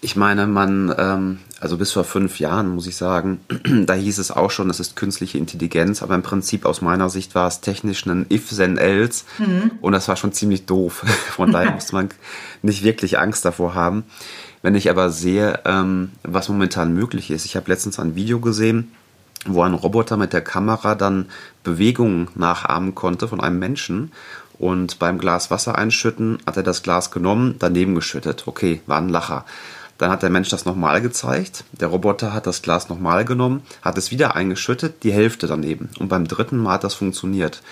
Ich 0.00 0.16
meine, 0.16 0.46
man, 0.46 0.94
ähm, 0.98 1.38
also 1.60 1.78
bis 1.78 1.92
vor 1.92 2.04
fünf 2.04 2.38
Jahren 2.38 2.74
muss 2.74 2.86
ich 2.86 2.94
sagen, 2.94 3.40
da 3.86 3.94
hieß 3.94 4.18
es 4.18 4.30
auch 4.30 4.50
schon, 4.50 4.68
es 4.68 4.78
ist 4.78 4.96
künstliche 4.96 5.38
Intelligenz, 5.38 6.02
aber 6.02 6.14
im 6.14 6.22
Prinzip 6.22 6.66
aus 6.66 6.82
meiner 6.82 7.08
Sicht 7.08 7.34
war 7.34 7.48
es 7.48 7.62
technisch 7.62 8.04
ein 8.04 8.26
if 8.30 8.54
then 8.54 8.76
else 8.76 9.24
mhm. 9.38 9.70
und 9.80 9.92
das 9.92 10.06
war 10.08 10.16
schon 10.16 10.34
ziemlich 10.34 10.66
doof. 10.66 11.04
Von 11.30 11.52
daher 11.52 11.70
muss 11.72 11.92
man 11.92 12.10
nicht 12.60 12.84
wirklich 12.84 13.18
Angst 13.18 13.46
davor 13.46 13.74
haben. 13.74 14.04
Wenn 14.60 14.74
ich 14.74 14.90
aber 14.90 15.08
sehe, 15.08 15.60
ähm, 15.64 16.12
was 16.22 16.50
momentan 16.50 16.92
möglich 16.92 17.30
ist, 17.30 17.46
ich 17.46 17.56
habe 17.56 17.70
letztens 17.70 17.98
ein 17.98 18.14
Video 18.14 18.40
gesehen, 18.40 18.92
wo 19.46 19.62
ein 19.62 19.74
Roboter 19.74 20.16
mit 20.16 20.32
der 20.32 20.40
Kamera 20.40 20.94
dann 20.94 21.26
Bewegungen 21.62 22.28
nachahmen 22.34 22.94
konnte 22.94 23.28
von 23.28 23.40
einem 23.40 23.58
Menschen 23.58 24.12
und 24.58 24.98
beim 24.98 25.18
Glas 25.18 25.50
Wasser 25.50 25.76
einschütten 25.76 26.38
hat 26.46 26.56
er 26.56 26.62
das 26.62 26.82
Glas 26.82 27.10
genommen, 27.10 27.56
daneben 27.58 27.94
geschüttet. 27.94 28.44
Okay, 28.46 28.80
war 28.86 28.98
ein 28.98 29.08
Lacher. 29.08 29.44
Dann 29.98 30.10
hat 30.10 30.22
der 30.22 30.30
Mensch 30.30 30.48
das 30.48 30.64
nochmal 30.64 31.00
gezeigt. 31.00 31.64
Der 31.72 31.88
Roboter 31.88 32.32
hat 32.32 32.46
das 32.46 32.62
Glas 32.62 32.88
nochmal 32.88 33.24
genommen, 33.24 33.62
hat 33.82 33.96
es 33.96 34.10
wieder 34.10 34.34
eingeschüttet, 34.34 35.02
die 35.02 35.12
Hälfte 35.12 35.46
daneben. 35.46 35.90
Und 35.98 36.08
beim 36.08 36.26
dritten 36.26 36.58
Mal 36.58 36.74
hat 36.74 36.84
das 36.84 36.94
funktioniert. 36.94 37.62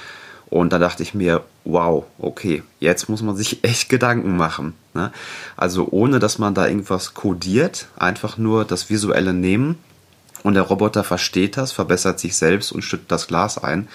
Und 0.46 0.72
da 0.72 0.78
dachte 0.78 1.02
ich 1.02 1.14
mir, 1.14 1.44
wow, 1.64 2.04
okay, 2.18 2.62
jetzt 2.78 3.08
muss 3.08 3.22
man 3.22 3.36
sich 3.36 3.64
echt 3.64 3.88
Gedanken 3.88 4.36
machen. 4.36 4.74
Ne? 4.94 5.10
Also 5.56 5.88
ohne, 5.90 6.18
dass 6.18 6.38
man 6.38 6.54
da 6.54 6.66
irgendwas 6.66 7.14
kodiert, 7.14 7.88
einfach 7.96 8.38
nur 8.38 8.64
das 8.64 8.90
visuelle 8.90 9.32
Nehmen 9.32 9.78
und 10.42 10.54
der 10.54 10.64
Roboter 10.64 11.04
versteht 11.04 11.56
das, 11.56 11.72
verbessert 11.72 12.20
sich 12.20 12.36
selbst 12.36 12.72
und 12.72 12.82
schüttet 12.82 13.10
das 13.10 13.26
Glas 13.28 13.58
ein. 13.58 13.88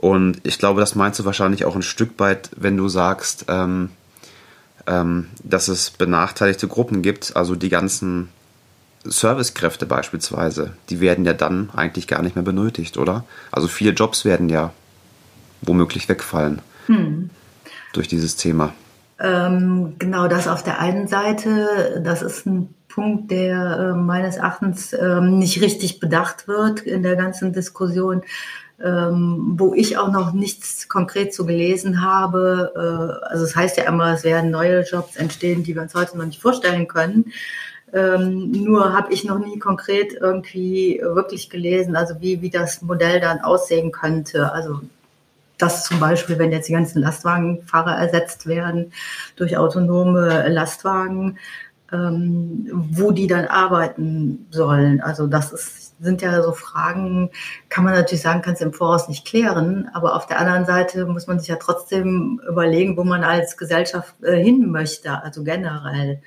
Und 0.00 0.40
ich 0.44 0.58
glaube, 0.58 0.80
das 0.80 0.94
meinst 0.94 1.20
du 1.20 1.26
wahrscheinlich 1.26 1.66
auch 1.66 1.76
ein 1.76 1.82
Stück 1.82 2.18
weit, 2.18 2.48
wenn 2.56 2.74
du 2.78 2.88
sagst, 2.88 3.44
ähm, 3.48 3.90
ähm, 4.86 5.26
dass 5.44 5.68
es 5.68 5.90
benachteiligte 5.90 6.68
Gruppen 6.68 7.02
gibt, 7.02 7.36
also 7.36 7.54
die 7.54 7.68
ganzen 7.68 8.30
Servicekräfte 9.04 9.84
beispielsweise, 9.84 10.72
die 10.88 11.00
werden 11.00 11.26
ja 11.26 11.34
dann 11.34 11.68
eigentlich 11.76 12.06
gar 12.06 12.22
nicht 12.22 12.34
mehr 12.34 12.42
benötigt, 12.42 12.96
oder? 12.96 13.24
Also 13.52 13.68
viele 13.68 13.92
Jobs 13.92 14.24
werden 14.24 14.48
ja 14.48 14.72
womöglich 15.60 16.08
wegfallen 16.08 16.62
hm. 16.86 17.28
durch 17.92 18.08
dieses 18.08 18.36
Thema. 18.36 18.72
Ähm, 19.18 19.96
genau 19.98 20.28
das 20.28 20.48
auf 20.48 20.62
der 20.62 20.80
einen 20.80 21.08
Seite, 21.08 22.00
das 22.02 22.22
ist 22.22 22.46
ein 22.46 22.74
Punkt, 22.90 23.30
der 23.30 23.78
äh, 23.78 23.98
meines 23.98 24.36
Erachtens 24.36 24.92
äh, 24.92 25.20
nicht 25.20 25.62
richtig 25.62 26.00
bedacht 26.00 26.48
wird 26.48 26.80
in 26.80 27.02
der 27.02 27.16
ganzen 27.16 27.52
Diskussion 27.52 28.22
ähm, 28.82 29.56
wo 29.58 29.74
ich 29.74 29.98
auch 29.98 30.10
noch 30.10 30.32
nichts 30.32 30.88
konkret 30.88 31.34
zu 31.34 31.44
gelesen 31.44 32.02
habe. 32.02 32.72
Äh, 32.74 33.28
also 33.30 33.44
es 33.44 33.54
heißt 33.54 33.76
ja 33.76 33.84
immer, 33.84 34.14
es 34.14 34.24
werden 34.24 34.50
neue 34.50 34.82
Jobs 34.82 35.16
entstehen, 35.16 35.62
die 35.62 35.74
wir 35.74 35.82
uns 35.82 35.94
heute 35.94 36.16
noch 36.16 36.24
nicht 36.24 36.40
vorstellen 36.40 36.88
können. 36.88 37.32
Ähm, 37.92 38.52
nur 38.52 38.92
habe 38.92 39.12
ich 39.12 39.24
noch 39.24 39.38
nie 39.38 39.58
konkret 39.58 40.14
irgendwie 40.14 41.00
wirklich 41.02 41.50
gelesen, 41.50 41.96
also 41.96 42.20
wie, 42.20 42.40
wie 42.40 42.50
das 42.50 42.82
Modell 42.82 43.20
dann 43.20 43.40
aussehen 43.40 43.92
könnte. 43.92 44.52
Also 44.52 44.80
dass 45.58 45.84
zum 45.84 46.00
Beispiel, 46.00 46.38
wenn 46.38 46.52
jetzt 46.52 46.70
die 46.70 46.72
ganzen 46.72 47.02
Lastwagenfahrer 47.02 47.94
ersetzt 47.94 48.46
werden 48.46 48.94
durch 49.36 49.58
autonome 49.58 50.48
Lastwagen, 50.48 51.38
ähm, 51.92 52.68
wo 52.92 53.10
die 53.10 53.26
dann 53.26 53.46
arbeiten 53.46 54.46
sollen. 54.50 55.00
Also 55.00 55.26
das 55.26 55.52
ist 55.52 55.90
sind 56.00 56.22
ja 56.22 56.42
so 56.42 56.52
Fragen, 56.52 57.30
kann 57.68 57.84
man 57.84 57.94
natürlich 57.94 58.22
sagen, 58.22 58.42
kannst 58.42 58.60
du 58.60 58.66
im 58.66 58.72
Voraus 58.72 59.08
nicht 59.08 59.26
klären, 59.26 59.90
aber 59.92 60.16
auf 60.16 60.26
der 60.26 60.38
anderen 60.38 60.64
Seite 60.64 61.06
muss 61.06 61.26
man 61.26 61.38
sich 61.38 61.48
ja 61.48 61.56
trotzdem 61.56 62.40
überlegen, 62.48 62.96
wo 62.96 63.04
man 63.04 63.22
als 63.22 63.56
Gesellschaft 63.56 64.14
äh, 64.22 64.42
hin 64.42 64.70
möchte, 64.70 65.22
also 65.22 65.44
generell. 65.44 66.22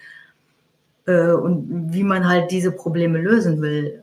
Äh, 1.05 1.31
und 1.31 1.91
wie 1.91 2.03
man 2.03 2.27
halt 2.27 2.51
diese 2.51 2.71
Probleme 2.71 3.19
lösen 3.19 3.61
will. 3.61 4.02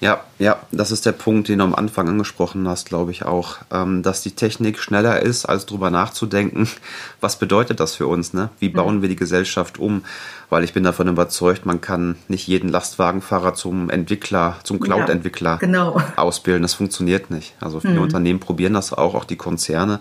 Ja, 0.00 0.24
ja, 0.38 0.58
das 0.72 0.90
ist 0.90 1.06
der 1.06 1.12
Punkt, 1.12 1.48
den 1.48 1.58
du 1.58 1.64
am 1.64 1.74
Anfang 1.74 2.08
angesprochen 2.08 2.66
hast, 2.66 2.88
glaube 2.88 3.12
ich 3.12 3.24
auch, 3.24 3.58
ähm, 3.70 4.02
dass 4.02 4.22
die 4.22 4.32
Technik 4.32 4.78
schneller 4.78 5.20
ist, 5.20 5.44
als 5.44 5.66
drüber 5.66 5.90
nachzudenken, 5.90 6.68
was 7.20 7.38
bedeutet 7.38 7.80
das 7.80 7.94
für 7.94 8.06
uns, 8.06 8.32
ne? 8.32 8.50
Wie 8.58 8.68
bauen 8.68 8.96
mhm. 8.96 9.02
wir 9.02 9.08
die 9.08 9.16
Gesellschaft 9.16 9.78
um? 9.78 10.02
Weil 10.48 10.64
ich 10.64 10.72
bin 10.72 10.82
davon 10.82 11.06
überzeugt, 11.06 11.66
man 11.66 11.80
kann 11.80 12.16
nicht 12.26 12.48
jeden 12.48 12.70
Lastwagenfahrer 12.70 13.54
zum 13.54 13.90
Entwickler, 13.90 14.56
zum 14.64 14.80
Cloud-Entwickler 14.80 15.50
ja, 15.52 15.56
genau. 15.56 16.00
ausbilden. 16.16 16.62
Das 16.62 16.74
funktioniert 16.74 17.30
nicht. 17.30 17.54
Also 17.60 17.80
viele 17.80 17.94
mhm. 17.94 18.02
Unternehmen 18.02 18.40
probieren 18.40 18.74
das 18.74 18.92
auch, 18.92 19.14
auch 19.14 19.24
die 19.24 19.36
Konzerne. 19.36 20.00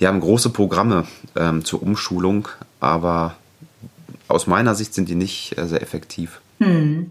Die 0.00 0.06
haben 0.06 0.20
große 0.20 0.50
Programme 0.50 1.06
ähm, 1.36 1.64
zur 1.64 1.82
Umschulung, 1.82 2.48
aber 2.80 3.34
aus 4.28 4.46
meiner 4.46 4.74
Sicht 4.74 4.94
sind 4.94 5.08
die 5.08 5.14
nicht 5.14 5.58
äh, 5.58 5.66
sehr 5.66 5.82
effektiv. 5.82 6.40
Mhm. 6.58 7.10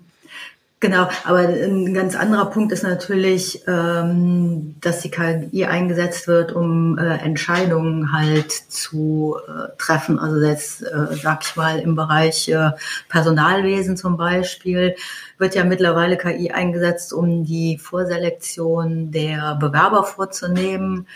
Genau, 0.83 1.07
aber 1.23 1.39
ein 1.47 1.93
ganz 1.93 2.13
anderer 2.13 2.47
Punkt 2.47 2.73
ist 2.73 2.83
natürlich, 2.83 3.63
ähm, 3.69 4.75
dass 4.81 4.99
die 4.99 5.09
KI 5.09 5.63
eingesetzt 5.63 6.27
wird, 6.27 6.51
um 6.51 6.97
äh, 6.97 7.19
Entscheidungen 7.19 8.11
halt 8.11 8.51
zu 8.51 9.37
äh, 9.47 9.77
treffen. 9.77 10.19
Also 10.19 10.45
jetzt, 10.45 10.81
äh, 10.81 11.15
sag 11.21 11.45
ich 11.45 11.55
mal, 11.55 11.79
im 11.79 11.95
Bereich 11.95 12.49
äh, 12.49 12.71
Personalwesen 13.07 13.95
zum 13.95 14.17
Beispiel 14.17 14.97
wird 15.37 15.55
ja 15.55 15.63
mittlerweile 15.63 16.17
KI 16.17 16.51
eingesetzt, 16.51 17.13
um 17.13 17.45
die 17.45 17.77
Vorselektion 17.77 19.09
der 19.09 19.55
Bewerber 19.55 20.03
vorzunehmen. 20.03 21.07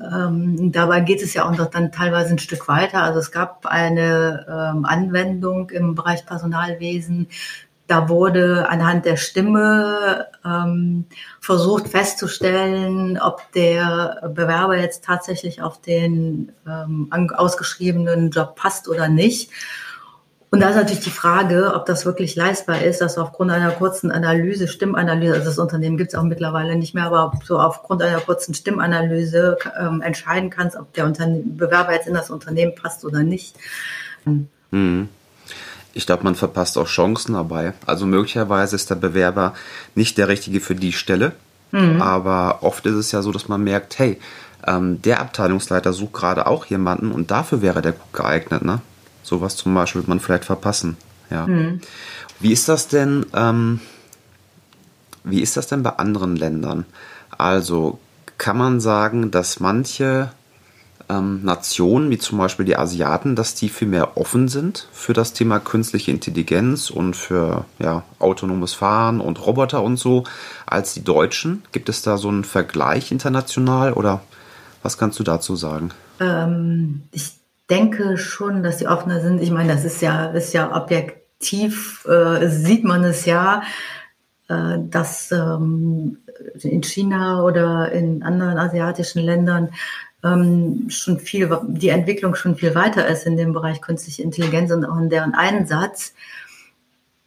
Ähm, 0.00 0.72
dabei 0.72 1.00
geht 1.00 1.22
es 1.22 1.34
ja 1.34 1.48
auch 1.48 1.56
noch 1.56 1.70
dann 1.70 1.92
teilweise 1.92 2.30
ein 2.30 2.38
Stück 2.38 2.66
weiter. 2.68 3.02
Also 3.02 3.20
es 3.20 3.30
gab 3.30 3.64
eine 3.66 4.44
ähm, 4.48 4.84
Anwendung 4.84 5.70
im 5.70 5.94
Bereich 5.94 6.26
Personalwesen, 6.26 7.28
da 7.86 8.08
wurde 8.08 8.68
anhand 8.68 9.04
der 9.04 9.16
Stimme 9.16 10.26
ähm, 10.44 11.04
versucht 11.40 11.88
festzustellen, 11.88 13.18
ob 13.20 13.42
der 13.52 14.30
Bewerber 14.34 14.78
jetzt 14.78 15.04
tatsächlich 15.04 15.60
auf 15.60 15.80
den 15.80 16.52
ähm, 16.66 17.10
ausgeschriebenen 17.34 18.30
Job 18.30 18.56
passt 18.56 18.88
oder 18.88 19.08
nicht. 19.08 19.50
Und 20.50 20.60
da 20.60 20.68
ist 20.68 20.76
natürlich 20.76 21.02
die 21.02 21.10
Frage, 21.10 21.72
ob 21.74 21.84
das 21.84 22.06
wirklich 22.06 22.36
leistbar 22.36 22.80
ist, 22.80 23.00
dass 23.00 23.16
du 23.16 23.20
aufgrund 23.20 23.50
einer 23.50 23.72
kurzen 23.72 24.12
Analyse, 24.12 24.68
Stimmanalyse, 24.68 25.34
also 25.34 25.46
das 25.46 25.58
Unternehmen 25.58 25.96
gibt 25.96 26.12
es 26.12 26.18
auch 26.18 26.22
mittlerweile 26.22 26.76
nicht 26.76 26.94
mehr, 26.94 27.04
aber 27.04 27.32
so 27.44 27.58
aufgrund 27.58 28.02
einer 28.02 28.20
kurzen 28.20 28.54
Stimmanalyse 28.54 29.58
ähm, 29.78 30.00
entscheiden 30.00 30.50
kannst, 30.50 30.76
ob 30.76 30.92
der 30.92 31.06
Unterne 31.06 31.42
Bewerber 31.44 31.92
jetzt 31.92 32.06
in 32.06 32.14
das 32.14 32.30
Unternehmen 32.30 32.76
passt 32.76 33.04
oder 33.04 33.24
nicht. 33.24 33.56
Mhm 34.70 35.08
ich 35.94 36.06
glaube, 36.06 36.24
man 36.24 36.34
verpasst 36.34 36.76
auch 36.76 36.86
Chancen 36.86 37.34
dabei. 37.34 37.72
Also 37.86 38.06
möglicherweise 38.06 38.76
ist 38.76 38.90
der 38.90 38.96
Bewerber 38.96 39.54
nicht 39.94 40.18
der 40.18 40.28
Richtige 40.28 40.60
für 40.60 40.74
die 40.74 40.92
Stelle, 40.92 41.32
mhm. 41.70 42.02
aber 42.02 42.58
oft 42.62 42.84
ist 42.86 42.94
es 42.94 43.12
ja 43.12 43.22
so, 43.22 43.32
dass 43.32 43.48
man 43.48 43.62
merkt, 43.62 43.98
hey, 43.98 44.18
ähm, 44.66 45.00
der 45.02 45.20
Abteilungsleiter 45.20 45.92
sucht 45.92 46.14
gerade 46.14 46.46
auch 46.46 46.66
jemanden 46.66 47.12
und 47.12 47.30
dafür 47.30 47.62
wäre 47.62 47.82
der 47.82 47.92
gut 47.92 48.12
geeignet. 48.12 48.64
Ne? 48.64 48.80
Sowas 49.22 49.56
zum 49.56 49.74
Beispiel 49.74 50.00
wird 50.00 50.08
man 50.08 50.20
vielleicht 50.20 50.44
verpassen. 50.44 50.96
Ja. 51.30 51.46
Mhm. 51.46 51.80
Wie 52.40 52.52
ist 52.52 52.68
das 52.68 52.88
denn? 52.88 53.26
Ähm, 53.34 53.80
wie 55.22 55.40
ist 55.40 55.56
das 55.56 55.66
denn 55.66 55.82
bei 55.82 55.90
anderen 55.90 56.36
Ländern? 56.36 56.84
Also 57.30 57.98
kann 58.36 58.58
man 58.58 58.80
sagen, 58.80 59.30
dass 59.30 59.60
manche 59.60 60.30
ähm, 61.08 61.44
Nationen, 61.44 62.10
wie 62.10 62.18
zum 62.18 62.38
Beispiel 62.38 62.64
die 62.64 62.76
Asiaten, 62.76 63.36
dass 63.36 63.54
die 63.54 63.68
viel 63.68 63.88
mehr 63.88 64.16
offen 64.16 64.48
sind 64.48 64.88
für 64.92 65.12
das 65.12 65.32
Thema 65.32 65.58
künstliche 65.58 66.10
Intelligenz 66.10 66.90
und 66.90 67.14
für 67.14 67.64
ja, 67.78 68.04
autonomes 68.18 68.74
Fahren 68.74 69.20
und 69.20 69.44
Roboter 69.44 69.82
und 69.82 69.96
so, 69.96 70.24
als 70.66 70.94
die 70.94 71.04
Deutschen. 71.04 71.62
Gibt 71.72 71.88
es 71.88 72.02
da 72.02 72.16
so 72.16 72.28
einen 72.28 72.44
Vergleich 72.44 73.12
international 73.12 73.92
oder 73.92 74.22
was 74.82 74.98
kannst 74.98 75.18
du 75.18 75.24
dazu 75.24 75.56
sagen? 75.56 75.90
Ähm, 76.20 77.02
ich 77.12 77.32
denke 77.70 78.18
schon, 78.18 78.62
dass 78.62 78.78
sie 78.78 78.86
offener 78.86 79.20
sind. 79.20 79.40
Ich 79.40 79.50
meine, 79.50 79.72
das 79.72 79.84
ist 79.84 80.02
ja, 80.02 80.26
ist 80.26 80.52
ja 80.52 80.74
objektiv, 80.74 82.06
äh, 82.06 82.48
sieht 82.48 82.84
man 82.84 83.04
es 83.04 83.24
ja, 83.24 83.62
äh, 84.48 84.78
dass 84.78 85.32
ähm, 85.32 86.18
in 86.60 86.82
China 86.82 87.42
oder 87.42 87.92
in 87.92 88.22
anderen 88.22 88.58
asiatischen 88.58 89.22
Ländern 89.22 89.70
ähm, 90.24 90.86
schon 90.88 91.20
viel, 91.20 91.50
die 91.68 91.90
Entwicklung 91.90 92.34
schon 92.34 92.56
viel 92.56 92.74
weiter 92.74 93.06
ist 93.06 93.26
in 93.26 93.36
dem 93.36 93.52
Bereich 93.52 93.80
künstliche 93.80 94.22
Intelligenz 94.22 94.72
und 94.72 94.84
auch 94.84 94.98
in 94.98 95.10
deren 95.10 95.34
Einsatz. 95.34 96.14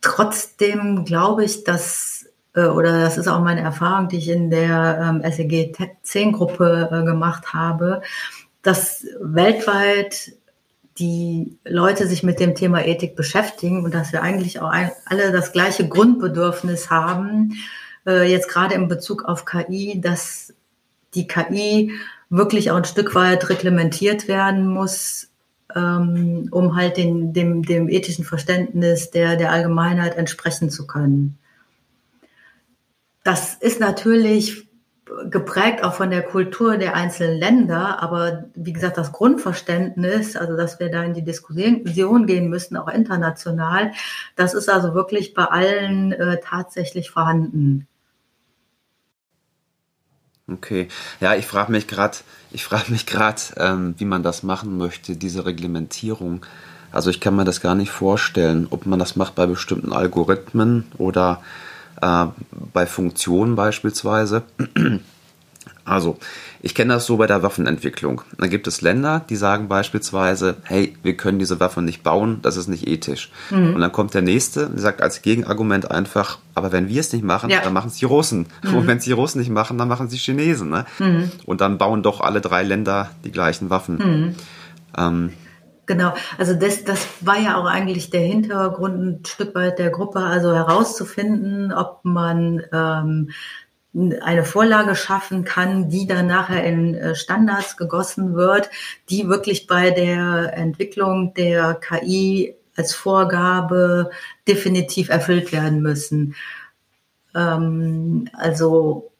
Trotzdem 0.01 1.05
glaube 1.05 1.45
ich, 1.45 1.63
dass 1.63 2.25
äh, 2.55 2.65
oder 2.65 3.01
das 3.01 3.17
ist 3.17 3.27
auch 3.27 3.41
meine 3.41 3.61
Erfahrung, 3.61 4.09
die 4.09 4.17
ich 4.17 4.29
in 4.29 4.49
der 4.49 5.21
ähm, 5.23 5.31
SEG 5.31 5.77
10 6.01 6.31
Gruppe 6.31 6.89
äh, 6.91 7.05
gemacht 7.05 7.53
habe, 7.53 8.01
dass 8.63 9.05
weltweit 9.21 10.33
die 10.97 11.57
Leute 11.63 12.07
sich 12.07 12.23
mit 12.23 12.39
dem 12.39 12.55
Thema 12.55 12.83
Ethik 12.83 13.15
beschäftigen 13.15 13.85
und 13.85 13.93
dass 13.93 14.11
wir 14.11 14.23
eigentlich 14.23 14.59
auch 14.59 14.69
ein, 14.69 14.91
alle 15.05 15.31
das 15.31 15.51
gleiche 15.51 15.87
Grundbedürfnis 15.87 16.89
haben, 16.89 17.53
äh, 18.07 18.29
jetzt 18.29 18.49
gerade 18.49 18.73
in 18.73 18.87
Bezug 18.87 19.25
auf 19.25 19.45
KI, 19.45 20.01
dass 20.01 20.55
die 21.13 21.27
KI 21.27 21.91
wirklich 22.29 22.71
auch 22.71 22.75
ein 22.75 22.85
Stück 22.85 23.15
weit 23.15 23.49
reglementiert 23.49 24.27
werden 24.27 24.67
muss, 24.67 25.29
ähm, 25.75 26.49
um 26.51 26.75
halt 26.75 26.97
den, 26.97 27.33
dem, 27.33 27.63
dem 27.63 27.89
ethischen 27.89 28.25
Verständnis 28.25 29.11
der, 29.11 29.35
der 29.35 29.51
Allgemeinheit 29.51 30.15
entsprechen 30.17 30.69
zu 30.69 30.87
können. 30.87 31.37
Das 33.23 33.55
ist 33.55 33.79
natürlich 33.79 34.67
geprägt 35.29 35.83
auch 35.83 35.93
von 35.93 36.09
der 36.09 36.21
Kultur 36.21 36.77
der 36.77 36.95
einzelnen 36.95 37.37
Länder, 37.37 38.01
aber 38.01 38.45
wie 38.55 38.73
gesagt, 38.73 38.97
das 38.97 39.11
Grundverständnis, 39.11 40.35
also 40.35 40.57
dass 40.57 40.79
wir 40.79 40.89
da 40.89 41.03
in 41.03 41.13
die 41.13 41.23
Diskussion 41.23 42.25
gehen 42.25 42.49
müssen, 42.49 42.77
auch 42.77 42.89
international, 42.89 43.91
das 44.35 44.53
ist 44.53 44.69
also 44.69 44.93
wirklich 44.93 45.33
bei 45.33 45.45
allen 45.45 46.11
äh, 46.11 46.39
tatsächlich 46.43 47.11
vorhanden. 47.11 47.87
Okay, 50.49 50.87
ja, 51.19 51.35
ich 51.35 51.45
frage 51.45 51.73
mich 51.73 51.87
gerade, 51.87 52.17
ich 52.51 52.63
frage 52.63 52.91
mich 52.91 53.05
gerade, 53.05 53.41
ähm, 53.57 53.95
wie 53.97 54.05
man 54.05 54.23
das 54.23 54.43
machen 54.43 54.77
möchte, 54.77 55.17
diese 55.17 55.45
Reglementierung. 55.45 56.45
Also 56.89 57.09
ich 57.09 57.19
kann 57.19 57.35
mir 57.35 57.43
das 57.43 57.59
gar 57.59 57.75
nicht 57.75 57.91
vorstellen, 57.91 58.67
ob 58.69 58.85
man 58.85 58.97
das 58.97 59.17
macht 59.17 59.35
bei 59.35 59.45
bestimmten 59.45 59.91
Algorithmen 59.91 60.85
oder 60.97 61.41
äh, 62.01 62.27
bei 62.73 62.85
Funktionen 62.85 63.57
beispielsweise. 63.57 64.43
Also, 65.87 66.17
ich 66.61 66.75
kenne 66.75 66.93
das 66.93 67.05
so 67.05 67.17
bei 67.17 67.27
der 67.27 67.43
Waffenentwicklung. 67.43 68.21
Da 68.37 68.47
gibt 68.47 68.67
es 68.67 68.81
Länder, 68.81 69.23
die 69.29 69.35
sagen 69.35 69.67
beispielsweise, 69.67 70.57
hey, 70.63 70.95
wir 71.01 71.15
können 71.15 71.39
diese 71.39 71.59
Waffen 71.59 71.85
nicht 71.85 72.03
bauen, 72.03 72.39
das 72.41 72.57
ist 72.57 72.67
nicht 72.67 72.87
ethisch. 72.87 73.31
Mhm. 73.49 73.75
Und 73.75 73.81
dann 73.81 73.91
kommt 73.91 74.13
der 74.13 74.21
Nächste 74.21 74.67
und 74.67 74.79
sagt 74.79 75.01
als 75.01 75.21
Gegenargument 75.21 75.89
einfach, 75.89 76.39
aber 76.55 76.71
wenn 76.71 76.89
wir 76.89 76.99
es 76.99 77.13
nicht 77.13 77.23
machen, 77.23 77.49
ja. 77.49 77.61
dann 77.61 77.73
machen 77.73 77.87
es 77.87 77.95
die 77.95 78.05
Russen. 78.05 78.47
Mhm. 78.63 78.75
Und 78.75 78.87
wenn 78.87 78.97
es 78.97 79.05
die 79.05 79.13
Russen 79.13 79.39
nicht 79.39 79.51
machen, 79.51 79.77
dann 79.77 79.87
machen 79.87 80.07
es 80.07 80.11
die 80.11 80.19
Chinesen. 80.19 80.69
Ne? 80.69 80.85
Mhm. 80.99 81.31
Und 81.45 81.61
dann 81.61 81.77
bauen 81.77 82.03
doch 82.03 82.19
alle 82.19 82.41
drei 82.41 82.63
Länder 82.63 83.11
die 83.23 83.31
gleichen 83.31 83.69
Waffen. 83.69 83.95
Mhm. 83.97 84.35
Ähm, 84.97 85.33
Genau, 85.87 86.13
also 86.37 86.53
das, 86.53 86.83
das 86.83 87.07
war 87.21 87.39
ja 87.39 87.55
auch 87.55 87.65
eigentlich 87.65 88.09
der 88.09 88.19
Hintergrund 88.19 89.01
ein 89.01 89.25
Stück 89.25 89.55
weit 89.55 89.79
der 89.79 89.89
Gruppe, 89.89 90.19
also 90.19 90.53
herauszufinden, 90.53 91.71
ob 91.71 92.01
man 92.03 92.61
ähm, 92.73 93.29
eine 94.21 94.43
Vorlage 94.43 94.95
schaffen 94.95 95.43
kann, 95.43 95.89
die 95.89 96.05
dann 96.05 96.27
nachher 96.27 96.63
in 96.63 96.93
äh, 96.93 97.15
Standards 97.15 97.77
gegossen 97.77 98.35
wird, 98.35 98.69
die 99.09 99.27
wirklich 99.27 99.67
bei 99.67 99.91
der 99.91 100.53
Entwicklung 100.53 101.33
der 101.33 101.75
KI 101.75 102.55
als 102.75 102.93
Vorgabe 102.93 104.11
definitiv 104.47 105.09
erfüllt 105.09 105.51
werden 105.51 105.81
müssen. 105.81 106.35
Ähm, 107.33 108.29
also 108.33 109.11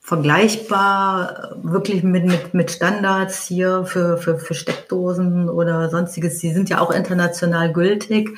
vergleichbar 0.00 1.56
wirklich 1.62 2.02
mit, 2.02 2.24
mit, 2.24 2.54
mit 2.54 2.70
Standards 2.70 3.46
hier 3.46 3.84
für, 3.84 4.16
für, 4.18 4.38
für 4.38 4.54
Steckdosen 4.54 5.48
oder 5.48 5.90
sonstiges. 5.90 6.38
Die 6.38 6.52
sind 6.52 6.70
ja 6.70 6.80
auch 6.80 6.90
international 6.90 7.72
gültig. 7.72 8.30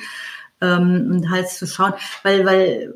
Ähm, 0.61 1.25
halt 1.29 1.49
zu 1.49 1.67
schauen, 1.67 1.93
weil, 2.23 2.45
weil 2.45 2.95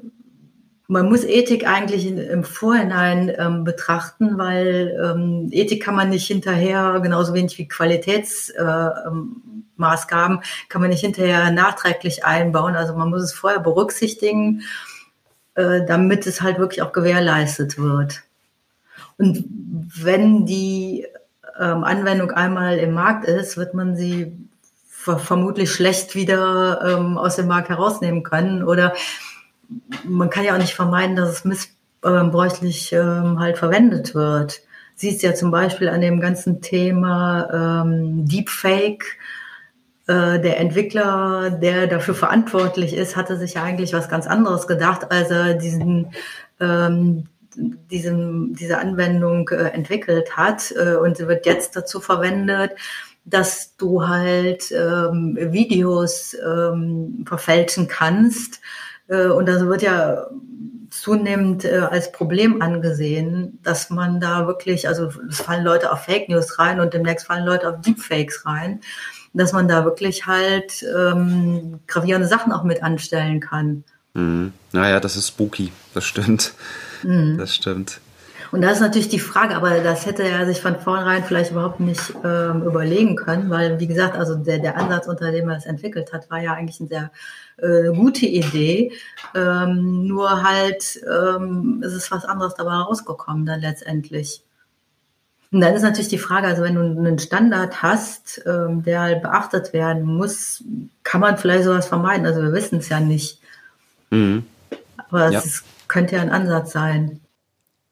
man 0.89 1.07
muss 1.07 1.23
Ethik 1.23 1.65
eigentlich 1.67 2.07
in, 2.07 2.17
im 2.17 2.43
Vorhinein 2.43 3.31
ähm, 3.37 3.63
betrachten, 3.63 4.39
weil 4.39 4.99
ähm, 4.99 5.49
Ethik 5.51 5.83
kann 5.83 5.95
man 5.95 6.09
nicht 6.09 6.25
hinterher, 6.25 6.99
genauso 7.03 7.35
wenig 7.35 7.59
wie 7.59 7.67
Qualitätsmaßgaben, 7.67 8.97
äh, 9.77 10.39
ähm, 10.39 10.43
kann 10.67 10.81
man 10.81 10.89
nicht 10.89 11.01
hinterher 11.01 11.51
nachträglich 11.51 12.25
einbauen. 12.25 12.75
Also 12.75 12.95
man 12.95 13.11
muss 13.11 13.21
es 13.21 13.33
vorher 13.33 13.59
berücksichtigen, 13.59 14.63
äh, 15.53 15.85
damit 15.85 16.25
es 16.25 16.41
halt 16.41 16.57
wirklich 16.57 16.81
auch 16.81 16.91
gewährleistet 16.91 17.77
wird. 17.77 18.23
Und 19.19 19.45
wenn 19.47 20.47
die 20.47 21.05
ähm, 21.59 21.83
Anwendung 21.83 22.31
einmal 22.31 22.79
im 22.79 22.93
Markt 22.93 23.25
ist, 23.25 23.57
wird 23.57 23.75
man 23.75 23.95
sie 23.95 24.35
vermutlich 24.87 25.71
schlecht 25.71 26.15
wieder 26.15 26.81
ähm, 26.83 27.19
aus 27.19 27.35
dem 27.35 27.47
Markt 27.47 27.69
herausnehmen 27.69 28.23
können 28.23 28.63
oder 28.63 28.95
man 30.03 30.29
kann 30.29 30.45
ja 30.45 30.53
auch 30.53 30.59
nicht 30.59 30.73
vermeiden, 30.73 31.15
dass 31.15 31.29
es 31.29 31.45
missbräuchlich 31.45 32.91
ähm, 32.93 33.39
halt 33.39 33.57
verwendet 33.57 34.15
wird. 34.15 34.61
Siehst 34.95 35.23
ja 35.23 35.33
zum 35.33 35.51
Beispiel 35.51 35.89
an 35.89 36.01
dem 36.01 36.19
ganzen 36.19 36.61
Thema 36.61 37.83
ähm, 37.83 38.25
Deepfake. 38.25 39.17
Äh, 40.07 40.39
der 40.39 40.59
Entwickler, 40.59 41.51
der 41.51 41.87
dafür 41.87 42.15
verantwortlich 42.15 42.93
ist, 42.93 43.15
hatte 43.15 43.37
sich 43.37 43.53
ja 43.53 43.63
eigentlich 43.63 43.93
was 43.93 44.09
ganz 44.09 44.27
anderes 44.27 44.67
gedacht, 44.67 45.11
als 45.11 45.29
er 45.29 45.53
diesen 45.53 46.11
ähm, 46.59 47.27
diesen, 47.55 48.53
diese 48.53 48.77
Anwendung 48.77 49.49
äh, 49.49 49.69
entwickelt 49.69 50.37
hat 50.37 50.71
äh, 50.71 50.95
und 50.95 51.17
sie 51.17 51.27
wird 51.27 51.45
jetzt 51.45 51.75
dazu 51.75 51.99
verwendet, 51.99 52.71
dass 53.25 53.75
du 53.75 54.07
halt 54.07 54.71
ähm, 54.71 55.37
Videos 55.39 56.35
ähm, 56.35 57.25
verfälschen 57.27 57.87
kannst 57.87 58.61
und 59.15 59.47
das 59.47 59.65
wird 59.65 59.81
ja 59.81 60.27
zunehmend 60.89 61.65
äh, 61.65 61.77
als 61.77 62.11
Problem 62.11 62.61
angesehen, 62.61 63.59
dass 63.63 63.89
man 63.89 64.19
da 64.19 64.47
wirklich, 64.47 64.87
also 64.87 65.11
es 65.29 65.41
fallen 65.41 65.63
Leute 65.63 65.91
auf 65.91 66.03
Fake 66.03 66.29
News 66.29 66.59
rein 66.59 66.79
und 66.79 66.93
demnächst 66.93 67.27
fallen 67.27 67.45
Leute 67.45 67.69
auf 67.69 67.81
Deepfakes 67.81 68.45
rein, 68.45 68.81
dass 69.33 69.53
man 69.53 69.67
da 69.67 69.85
wirklich 69.85 70.25
halt 70.25 70.83
ähm, 70.95 71.79
gravierende 71.87 72.27
Sachen 72.27 72.51
auch 72.51 72.63
mit 72.63 72.81
anstellen 72.81 73.39
kann. 73.39 73.83
Mhm. 74.13 74.53
Naja, 74.71 74.99
das 74.99 75.15
ist 75.15 75.27
spooky, 75.27 75.71
das 75.93 76.05
stimmt. 76.05 76.53
Mhm. 77.03 77.37
Das 77.37 77.55
stimmt. 77.55 77.99
Und 78.51 78.61
da 78.61 78.71
ist 78.71 78.79
natürlich 78.79 79.09
die 79.09 79.19
Frage, 79.19 79.55
aber 79.55 79.79
das 79.79 80.05
hätte 80.05 80.23
er 80.23 80.45
sich 80.45 80.61
von 80.61 80.79
vornherein 80.79 81.23
vielleicht 81.23 81.51
überhaupt 81.51 81.79
nicht 81.79 82.13
ähm, 82.23 82.63
überlegen 82.63 83.15
können, 83.15 83.49
weil, 83.49 83.79
wie 83.79 83.87
gesagt, 83.87 84.15
also 84.15 84.35
der, 84.35 84.59
der 84.59 84.77
Ansatz, 84.77 85.07
unter 85.07 85.31
dem 85.31 85.49
er 85.49 85.57
es 85.57 85.65
entwickelt 85.65 86.13
hat, 86.13 86.29
war 86.31 86.41
ja 86.41 86.53
eigentlich 86.53 86.79
eine 86.79 86.89
sehr 86.89 87.11
äh, 87.57 87.93
gute 87.95 88.25
Idee. 88.25 88.91
Ähm, 89.35 90.07
nur 90.07 90.43
halt 90.43 90.99
ähm, 91.07 91.83
ist 91.83 91.93
es 91.93 92.09
was 92.11 92.25
anderes 92.25 92.55
dabei 92.55 92.73
rausgekommen 92.73 93.45
dann 93.45 93.61
letztendlich. 93.61 94.43
Und 95.51 95.61
dann 95.61 95.73
ist 95.73 95.81
natürlich 95.81 96.09
die 96.09 96.19
Frage, 96.19 96.47
also 96.47 96.61
wenn 96.61 96.75
du 96.75 96.81
einen 96.81 97.17
Standard 97.17 97.81
hast, 97.81 98.41
ähm, 98.45 98.83
der 98.83 99.01
halt 99.01 99.21
beachtet 99.23 99.73
werden 99.73 100.03
muss, 100.03 100.63
kann 101.03 101.21
man 101.21 101.37
vielleicht 101.37 101.63
sowas 101.63 101.87
vermeiden. 101.87 102.25
Also 102.25 102.41
wir 102.41 102.53
wissen 102.53 102.79
es 102.79 102.89
ja 102.89 102.99
nicht. 102.99 103.39
Mhm. 104.11 104.45
Aber 104.97 105.33
es 105.33 105.59
ja. 105.59 105.65
könnte 105.87 106.17
ja 106.17 106.21
ein 106.21 106.31
Ansatz 106.31 106.71
sein. 106.71 107.19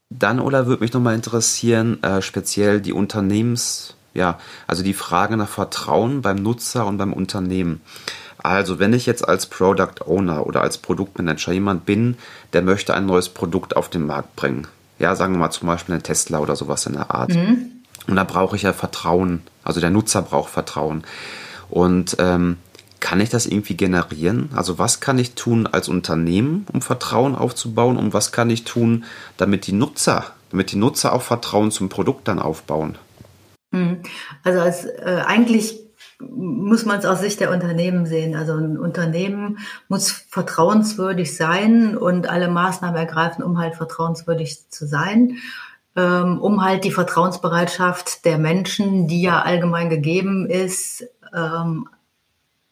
Dann, 0.09 0.39
oder 0.39 0.67
würde 0.67 0.83
mich 0.83 0.93
nochmal 0.93 1.15
interessieren, 1.15 2.01
äh, 2.01 2.21
speziell 2.21 2.79
die 2.79 2.93
Unternehmens, 2.93 3.95
ja, 4.13 4.39
also 4.65 4.83
die 4.83 4.93
Frage 4.93 5.37
nach 5.37 5.49
Vertrauen 5.49 6.21
beim 6.21 6.37
Nutzer 6.37 6.85
und 6.85 6.97
beim 6.97 7.13
Unternehmen. 7.13 7.81
Also, 8.37 8.79
wenn 8.79 8.93
ich 8.93 9.05
jetzt 9.05 9.27
als 9.27 9.47
Product 9.47 10.05
Owner 10.05 10.45
oder 10.45 10.61
als 10.61 10.77
Produktmanager 10.77 11.51
jemand 11.51 11.85
bin, 11.85 12.17
der 12.53 12.61
möchte 12.61 12.93
ein 12.93 13.05
neues 13.05 13.29
Produkt 13.29 13.75
auf 13.75 13.89
den 13.89 14.05
Markt 14.05 14.35
bringen. 14.35 14.67
Ja, 14.99 15.15
sagen 15.15 15.33
wir 15.33 15.39
mal 15.39 15.51
zum 15.51 15.67
Beispiel 15.67 15.95
ein 15.95 16.03
Tesla 16.03 16.39
oder 16.39 16.55
sowas 16.55 16.85
in 16.85 16.93
der 16.93 17.11
Art. 17.11 17.33
Mhm. 17.33 17.71
Und 18.07 18.15
da 18.15 18.23
brauche 18.23 18.55
ich 18.55 18.61
ja 18.61 18.73
Vertrauen. 18.73 19.41
Also 19.63 19.81
der 19.81 19.89
Nutzer 19.89 20.21
braucht 20.21 20.49
Vertrauen. 20.49 21.03
Und 21.69 22.15
ähm, 22.19 22.57
kann 22.99 23.19
ich 23.19 23.29
das 23.29 23.45
irgendwie 23.45 23.77
generieren? 23.77 24.49
Also 24.55 24.79
was 24.79 24.99
kann 24.99 25.19
ich 25.19 25.35
tun 25.35 25.67
als 25.67 25.89
Unternehmen, 25.89 26.65
um 26.73 26.81
Vertrauen 26.81 27.35
aufzubauen 27.35 27.97
und 27.97 28.13
was 28.13 28.31
kann 28.31 28.49
ich 28.49 28.63
tun, 28.63 29.05
damit 29.37 29.67
die 29.67 29.73
Nutzer, 29.73 30.25
damit 30.51 30.71
die 30.71 30.77
Nutzer 30.77 31.13
auch 31.13 31.21
Vertrauen 31.21 31.71
zum 31.71 31.89
Produkt 31.89 32.27
dann 32.27 32.39
aufbauen? 32.39 32.97
Hm. 33.71 33.97
Also 34.43 34.59
als, 34.59 34.85
äh, 34.85 35.23
eigentlich 35.25 35.79
muss 36.19 36.85
man 36.85 36.97
es 36.97 37.05
aus 37.05 37.19
Sicht 37.19 37.39
der 37.39 37.51
Unternehmen 37.51 38.05
sehen. 38.05 38.35
Also 38.35 38.53
ein 38.53 38.77
Unternehmen 38.77 39.59
muss 39.87 40.11
vertrauenswürdig 40.11 41.35
sein 41.35 41.95
und 41.95 42.27
alle 42.27 42.47
Maßnahmen 42.47 42.97
ergreifen, 42.97 43.43
um 43.43 43.59
halt 43.59 43.75
vertrauenswürdig 43.75 44.69
zu 44.69 44.87
sein, 44.87 45.37
ähm, 45.95 46.39
um 46.39 46.63
halt 46.63 46.83
die 46.85 46.91
Vertrauensbereitschaft 46.91 48.25
der 48.25 48.39
Menschen, 48.39 49.07
die 49.07 49.21
ja 49.21 49.41
allgemein 49.41 49.89
gegeben 49.89 50.49
ist, 50.49 51.07
ähm, 51.35 51.87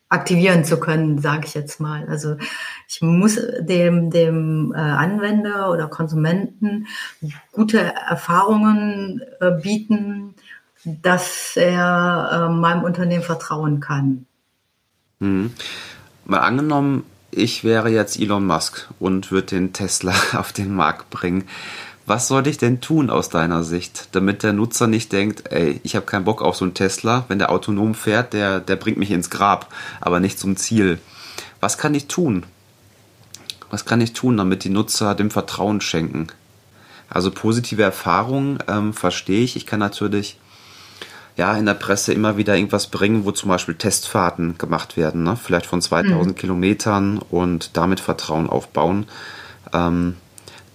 aktivieren 0.09 0.63
zu 0.63 0.79
können, 0.79 1.19
sage 1.19 1.45
ich 1.45 1.53
jetzt 1.53 1.79
mal. 1.79 2.07
Also 2.07 2.37
ich 2.87 3.01
muss 3.01 3.39
dem, 3.59 4.11
dem 4.11 4.73
äh, 4.73 4.77
Anwender 4.77 5.71
oder 5.71 5.87
Konsumenten 5.87 6.87
gute 7.51 7.79
Erfahrungen 7.79 9.21
äh, 9.41 9.51
bieten, 9.51 10.35
dass 10.83 11.57
er 11.57 12.49
äh, 12.49 12.53
meinem 12.53 12.83
Unternehmen 12.83 13.23
vertrauen 13.23 13.79
kann. 13.79 14.25
Mhm. 15.19 15.53
Mal 16.25 16.39
angenommen, 16.39 17.03
ich 17.31 17.63
wäre 17.63 17.89
jetzt 17.89 18.19
Elon 18.19 18.45
Musk 18.45 18.87
und 18.99 19.31
würde 19.31 19.47
den 19.47 19.73
Tesla 19.73 20.13
auf 20.33 20.53
den 20.53 20.73
Markt 20.73 21.09
bringen. 21.09 21.45
Was 22.07 22.27
sollte 22.27 22.51
ich 22.51 22.59
denn 22.59 22.81
tun 22.81 23.09
aus 23.09 23.29
deiner 23.29 23.63
Sicht, 23.63 24.09
damit 24.11 24.43
der 24.43 24.53
Nutzer 24.53 24.85
nicht 24.85 25.11
denkt, 25.11 25.51
ey, 25.51 25.79
ich 25.83 25.95
habe 25.95 26.05
keinen 26.05 26.25
Bock 26.25 26.43
auf 26.43 26.55
so 26.55 26.63
einen 26.63 26.75
Tesla, 26.75 27.25
wenn 27.29 27.39
der 27.39 27.49
autonom 27.49 27.95
fährt, 27.95 28.33
der, 28.33 28.59
der 28.59 28.75
bringt 28.75 28.97
mich 28.97 29.09
ins 29.09 29.31
Grab, 29.31 29.73
aber 30.01 30.19
nicht 30.19 30.37
zum 30.37 30.55
Ziel. 30.55 30.99
Was 31.61 31.79
kann 31.79 31.95
ich 31.95 32.07
tun? 32.07 32.45
Was 33.71 33.85
kann 33.85 34.01
ich 34.01 34.13
tun, 34.13 34.37
damit 34.37 34.63
die 34.63 34.69
Nutzer 34.69 35.15
dem 35.15 35.31
Vertrauen 35.31 35.81
schenken? 35.81 36.27
Also 37.09 37.31
positive 37.31 37.81
Erfahrungen 37.81 38.59
ähm, 38.67 38.93
verstehe 38.93 39.43
ich. 39.43 39.55
Ich 39.55 39.65
kann 39.65 39.79
natürlich 39.79 40.37
ja 41.37 41.57
in 41.57 41.65
der 41.65 41.73
Presse 41.73 42.13
immer 42.13 42.37
wieder 42.37 42.55
irgendwas 42.55 42.87
bringen, 42.87 43.25
wo 43.25 43.31
zum 43.31 43.49
Beispiel 43.49 43.75
Testfahrten 43.75 44.57
gemacht 44.59 44.95
werden, 44.95 45.23
ne? 45.23 45.35
vielleicht 45.35 45.65
von 45.65 45.81
2000 45.81 46.27
mhm. 46.27 46.35
Kilometern 46.35 47.17
und 47.17 47.75
damit 47.77 47.99
Vertrauen 47.99 48.47
aufbauen. 48.47 49.07
Ähm, 49.73 50.17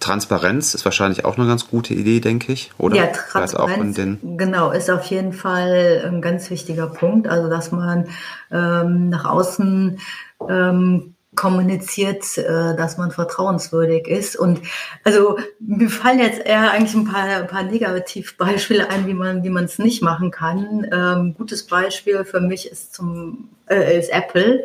Transparenz 0.01 0.75
ist 0.75 0.85
wahrscheinlich 0.85 1.25
auch 1.25 1.39
eine 1.39 1.47
ganz 1.47 1.69
gute 1.69 1.95
Idee, 1.95 2.21
denke 2.21 2.53
ich, 2.53 2.73
oder? 2.79 2.97
Ja, 2.97 3.07
Transparenz, 3.07 4.01
genau, 4.23 4.71
ist 4.71 4.91
auf 4.91 5.05
jeden 5.05 5.33
Fall 5.33 6.03
ein 6.07 6.21
ganz 6.21 6.51
wichtiger 6.51 6.89
Punkt. 6.89 7.29
Also, 7.29 7.49
dass 7.49 7.71
man 7.71 8.09
ähm, 8.51 9.11
nach 9.11 9.27
außen 9.27 9.99
ähm, 10.49 11.15
kommuniziert, 11.37 12.39
äh, 12.39 12.77
dass 12.77 12.99
man 12.99 13.13
vertrauenswürdig 13.13 14.09
ist. 14.09 14.37
Und 14.37 14.61
also 15.05 15.39
mir 15.61 15.89
fallen 15.89 16.19
jetzt 16.19 16.45
eher 16.45 16.71
eigentlich 16.73 16.95
ein 16.95 17.05
paar, 17.05 17.25
ein 17.25 17.47
paar 17.47 17.63
Negativbeispiele 17.63 18.91
ein, 18.91 19.07
wie 19.07 19.15
man 19.15 19.45
wie 19.45 19.51
man 19.51 19.65
es 19.65 19.79
nicht 19.79 20.03
machen 20.03 20.31
kann. 20.31 20.87
Ähm, 20.93 21.35
gutes 21.35 21.67
Beispiel 21.67 22.25
für 22.25 22.41
mich 22.41 22.71
ist 22.71 22.95
zum 22.95 23.51
äh, 23.69 23.99
ist 23.99 24.11
Apple. 24.11 24.65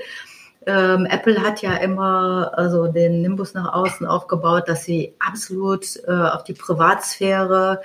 Ähm, 0.67 1.06
Apple 1.06 1.41
hat 1.41 1.62
ja 1.62 1.75
immer 1.75 2.51
also 2.56 2.88
den 2.88 3.21
Nimbus 3.21 3.54
nach 3.54 3.73
außen 3.73 4.06
aufgebaut, 4.08 4.63
dass 4.67 4.84
sie 4.84 5.13
absolut 5.19 5.86
äh, 6.08 6.12
auf 6.12 6.43
die 6.43 6.54
Privatsphäre 6.54 7.82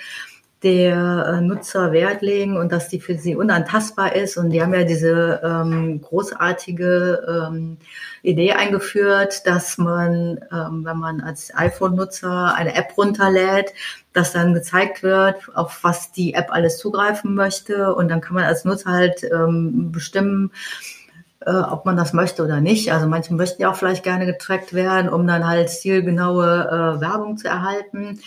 der 0.63 1.27
äh, 1.27 1.41
Nutzer 1.41 1.91
Wert 1.93 2.21
legen 2.21 2.59
und 2.59 2.71
dass 2.71 2.89
die 2.89 3.01
für 3.01 3.17
sie 3.17 3.35
unantastbar 3.35 4.15
ist. 4.15 4.37
Und 4.37 4.51
die 4.51 4.61
haben 4.61 4.75
ja 4.75 4.85
diese 4.85 5.41
ähm, 5.43 6.03
großartige 6.03 7.49
ähm, 7.49 7.79
Idee 8.23 8.53
eingeführt, 8.53 9.47
dass 9.47 9.79
man, 9.79 10.39
ähm, 10.53 10.85
wenn 10.85 10.99
man 10.99 11.23
als 11.23 11.55
iPhone-Nutzer 11.57 12.55
eine 12.55 12.75
App 12.75 12.93
runterlädt, 12.99 13.73
dass 14.13 14.33
dann 14.33 14.53
gezeigt 14.53 15.03
wird, 15.03 15.37
auf 15.55 15.83
was 15.83 16.13
die 16.13 16.35
App 16.35 16.49
alles 16.51 16.77
zugreifen 16.77 17.35
möchte. 17.35 17.95
Und 17.95 18.09
dann 18.09 18.21
kann 18.21 18.35
man 18.35 18.45
als 18.45 18.67
Nutzer 18.67 18.91
halt 18.91 19.25
ähm, 19.33 19.91
bestimmen, 19.93 20.53
äh, 21.47 21.53
ob 21.53 21.87
man 21.87 21.97
das 21.97 22.13
möchte 22.13 22.45
oder 22.45 22.61
nicht. 22.61 22.93
Also 22.93 23.07
manche 23.07 23.35
möchten 23.35 23.63
ja 23.63 23.71
auch 23.71 23.77
vielleicht 23.77 24.03
gerne 24.03 24.27
getrackt 24.27 24.75
werden, 24.75 25.09
um 25.09 25.27
dann 25.27 25.47
halt 25.47 25.71
zielgenaue 25.71 26.45
äh, 26.47 27.01
Werbung 27.01 27.37
zu 27.37 27.49
erhalten. 27.49 28.21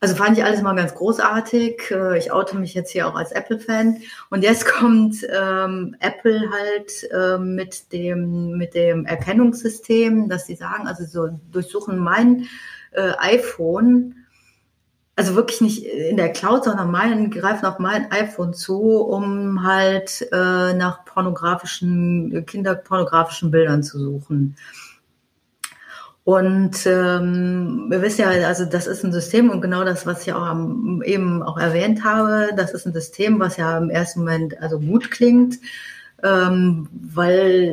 Also 0.00 0.16
fand 0.16 0.36
ich 0.36 0.44
alles 0.44 0.60
mal 0.60 0.76
ganz 0.76 0.94
großartig. 0.94 1.90
Äh, 1.90 2.18
ich 2.18 2.30
oute 2.30 2.56
mich 2.56 2.74
jetzt 2.74 2.90
hier 2.90 3.08
auch 3.08 3.14
als 3.14 3.32
Apple-Fan. 3.32 4.02
Und 4.30 4.42
jetzt 4.42 4.66
kommt 4.72 5.16
ähm, 5.32 5.96
Apple 6.00 6.42
halt 6.50 7.08
ähm, 7.12 7.54
mit 7.54 7.92
dem 7.92 8.58
mit 8.58 8.74
dem 8.74 9.06
Erkennungssystem, 9.06 10.28
dass 10.28 10.46
sie 10.46 10.56
sagen, 10.56 10.86
also 10.86 11.04
so 11.04 11.38
durchsuchen 11.50 11.98
mein 11.98 12.46
äh, 12.92 13.12
iPhone 13.18 14.23
also 15.16 15.36
wirklich 15.36 15.60
nicht 15.60 15.84
in 15.84 16.16
der 16.16 16.32
Cloud, 16.32 16.64
sondern 16.64 16.90
meinen, 16.90 17.30
greifen 17.30 17.66
auf 17.66 17.78
mein 17.78 18.10
iPhone 18.10 18.52
zu, 18.52 18.80
um 19.00 19.64
halt 19.64 20.26
äh, 20.32 20.72
nach 20.72 21.04
pornografischen, 21.04 22.44
kinderpornografischen 22.46 23.50
Bildern 23.50 23.82
zu 23.82 23.98
suchen. 23.98 24.56
Und 26.24 26.86
ähm, 26.86 27.86
wir 27.90 28.00
wissen 28.00 28.22
ja, 28.22 28.30
also 28.48 28.64
das 28.64 28.86
ist 28.86 29.04
ein 29.04 29.12
System 29.12 29.50
und 29.50 29.60
genau 29.60 29.84
das, 29.84 30.06
was 30.06 30.26
ich 30.26 30.32
auch 30.32 30.42
am, 30.42 31.02
eben 31.04 31.42
auch 31.42 31.58
erwähnt 31.58 32.02
habe, 32.02 32.48
das 32.56 32.72
ist 32.72 32.86
ein 32.86 32.94
System, 32.94 33.38
was 33.38 33.58
ja 33.58 33.76
im 33.76 33.90
ersten 33.90 34.20
Moment 34.20 34.60
also 34.62 34.80
gut 34.80 35.10
klingt, 35.10 35.58
ähm, 36.22 36.88
weil 36.92 37.72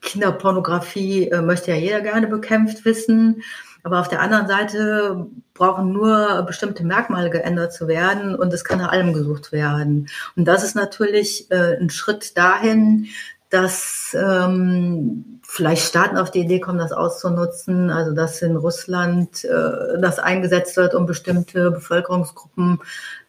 Kinderpornografie 0.00 1.28
äh, 1.28 1.40
möchte 1.40 1.70
ja 1.70 1.76
jeder 1.76 2.00
gerne 2.00 2.26
bekämpft 2.26 2.84
wissen. 2.84 3.42
Aber 3.84 4.00
auf 4.00 4.08
der 4.08 4.22
anderen 4.22 4.48
Seite 4.48 5.26
brauchen 5.52 5.92
nur 5.92 6.42
bestimmte 6.46 6.84
Merkmale 6.84 7.30
geändert 7.30 7.72
zu 7.72 7.86
werden 7.86 8.34
und 8.34 8.52
es 8.52 8.64
kann 8.64 8.78
nach 8.78 8.90
allem 8.90 9.12
gesucht 9.12 9.52
werden. 9.52 10.08
Und 10.36 10.46
das 10.46 10.64
ist 10.64 10.74
natürlich 10.74 11.50
äh, 11.50 11.76
ein 11.78 11.90
Schritt 11.90 12.36
dahin, 12.36 13.06
dass 13.50 14.16
ähm, 14.18 15.40
vielleicht 15.42 15.86
Staaten 15.86 16.16
auf 16.16 16.30
die 16.30 16.40
Idee 16.40 16.60
kommen, 16.60 16.78
das 16.78 16.92
auszunutzen, 16.92 17.90
also 17.90 18.12
dass 18.12 18.42
in 18.42 18.56
Russland 18.56 19.44
äh, 19.44 20.00
das 20.00 20.18
eingesetzt 20.18 20.76
wird, 20.76 20.94
um 20.94 21.06
bestimmte 21.06 21.70
Bevölkerungsgruppen 21.70 22.80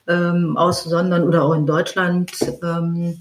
ähm, 0.08 0.58
auszusondern 0.58 1.24
oder 1.24 1.44
auch 1.44 1.54
in 1.54 1.66
Deutschland. 1.68 2.32
Ähm, 2.64 3.20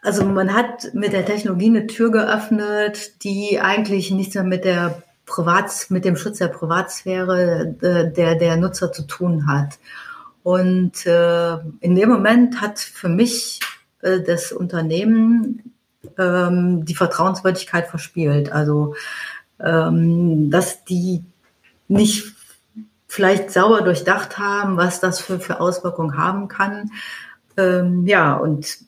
also 0.00 0.24
man 0.24 0.52
hat 0.52 0.94
mit 0.94 1.12
der 1.12 1.26
Technologie 1.26 1.68
eine 1.68 1.86
Tür 1.86 2.10
geöffnet, 2.10 3.22
die 3.22 3.60
eigentlich 3.60 4.10
nichts 4.10 4.34
mehr 4.34 4.44
mit 4.44 4.64
der 4.64 5.02
Privats, 5.26 5.90
mit 5.90 6.04
dem 6.04 6.16
Schutz 6.16 6.38
der 6.38 6.48
Privatsphäre 6.48 7.74
äh, 7.80 8.12
der, 8.12 8.34
der 8.34 8.56
Nutzer 8.56 8.92
zu 8.92 9.02
tun 9.02 9.46
hat. 9.46 9.78
Und 10.42 11.06
äh, 11.06 11.54
in 11.80 11.94
dem 11.94 12.08
Moment 12.08 12.60
hat 12.60 12.80
für 12.80 13.08
mich 13.08 13.60
äh, 14.00 14.20
das 14.20 14.52
Unternehmen 14.52 15.74
ähm, 16.18 16.84
die 16.84 16.94
Vertrauenswürdigkeit 16.94 17.86
verspielt. 17.86 18.52
Also 18.52 18.94
ähm, 19.60 20.50
dass 20.50 20.84
die 20.84 21.24
nicht 21.88 22.34
vielleicht 23.06 23.50
sauber 23.50 23.82
durchdacht 23.82 24.38
haben, 24.38 24.76
was 24.76 25.00
das 25.00 25.20
für, 25.20 25.38
für 25.38 25.60
Auswirkungen 25.60 26.16
haben 26.16 26.48
kann. 26.48 26.90
Ähm, 27.56 28.06
ja, 28.06 28.34
und 28.34 28.78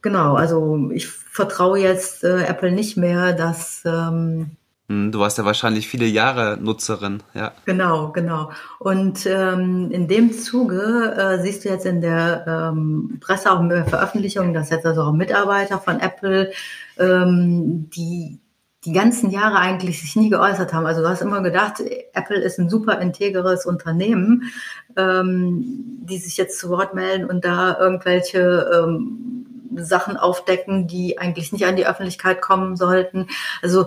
genau, 0.00 0.34
also 0.36 0.90
ich 0.92 1.08
vertraue 1.08 1.80
jetzt 1.80 2.22
äh, 2.22 2.44
Apple 2.44 2.70
nicht 2.70 2.96
mehr, 2.96 3.32
dass 3.32 3.82
ähm, 3.84 3.92
hm, 3.92 4.56
du 4.88 5.18
warst 5.18 5.38
ja 5.38 5.44
wahrscheinlich 5.44 5.88
viele 5.88 6.06
Jahre 6.06 6.58
Nutzerin, 6.60 7.22
ja. 7.32 7.52
Genau, 7.64 8.12
genau. 8.12 8.50
Und 8.78 9.24
ähm, 9.26 9.90
in 9.90 10.08
dem 10.08 10.32
Zuge 10.32 11.14
äh, 11.16 11.42
siehst 11.42 11.64
du 11.64 11.70
jetzt 11.70 11.86
in 11.86 12.00
der 12.00 12.44
ähm, 12.46 13.18
Presse 13.20 13.50
auch 13.50 13.62
mehr 13.62 13.86
Veröffentlichungen, 13.86 14.52
dass 14.52 14.70
jetzt 14.70 14.84
also 14.84 15.02
auch 15.02 15.12
Mitarbeiter 15.12 15.78
von 15.78 16.00
Apple, 16.00 16.52
ähm, 16.98 17.88
die 17.90 18.40
die 18.84 18.92
ganzen 18.92 19.30
Jahre 19.30 19.56
eigentlich 19.56 20.00
sich 20.00 20.14
nie 20.14 20.28
geäußert 20.28 20.74
haben. 20.74 20.86
Also 20.86 21.00
du 21.00 21.08
hast 21.08 21.22
immer 21.22 21.42
gedacht, 21.42 21.82
Apple 22.12 22.36
ist 22.36 22.58
ein 22.58 22.68
super 22.68 23.00
integres 23.00 23.64
Unternehmen, 23.64 24.52
ähm, 24.96 25.62
die 26.02 26.18
sich 26.18 26.36
jetzt 26.36 26.58
zu 26.58 26.68
Wort 26.68 26.94
melden 26.94 27.24
und 27.24 27.44
da 27.46 27.78
irgendwelche 27.78 28.70
ähm, 28.74 29.46
Sachen 29.76 30.16
aufdecken, 30.16 30.86
die 30.86 31.18
eigentlich 31.18 31.52
nicht 31.52 31.64
an 31.64 31.76
die 31.76 31.86
Öffentlichkeit 31.86 32.42
kommen 32.42 32.76
sollten. 32.76 33.28
Also 33.62 33.86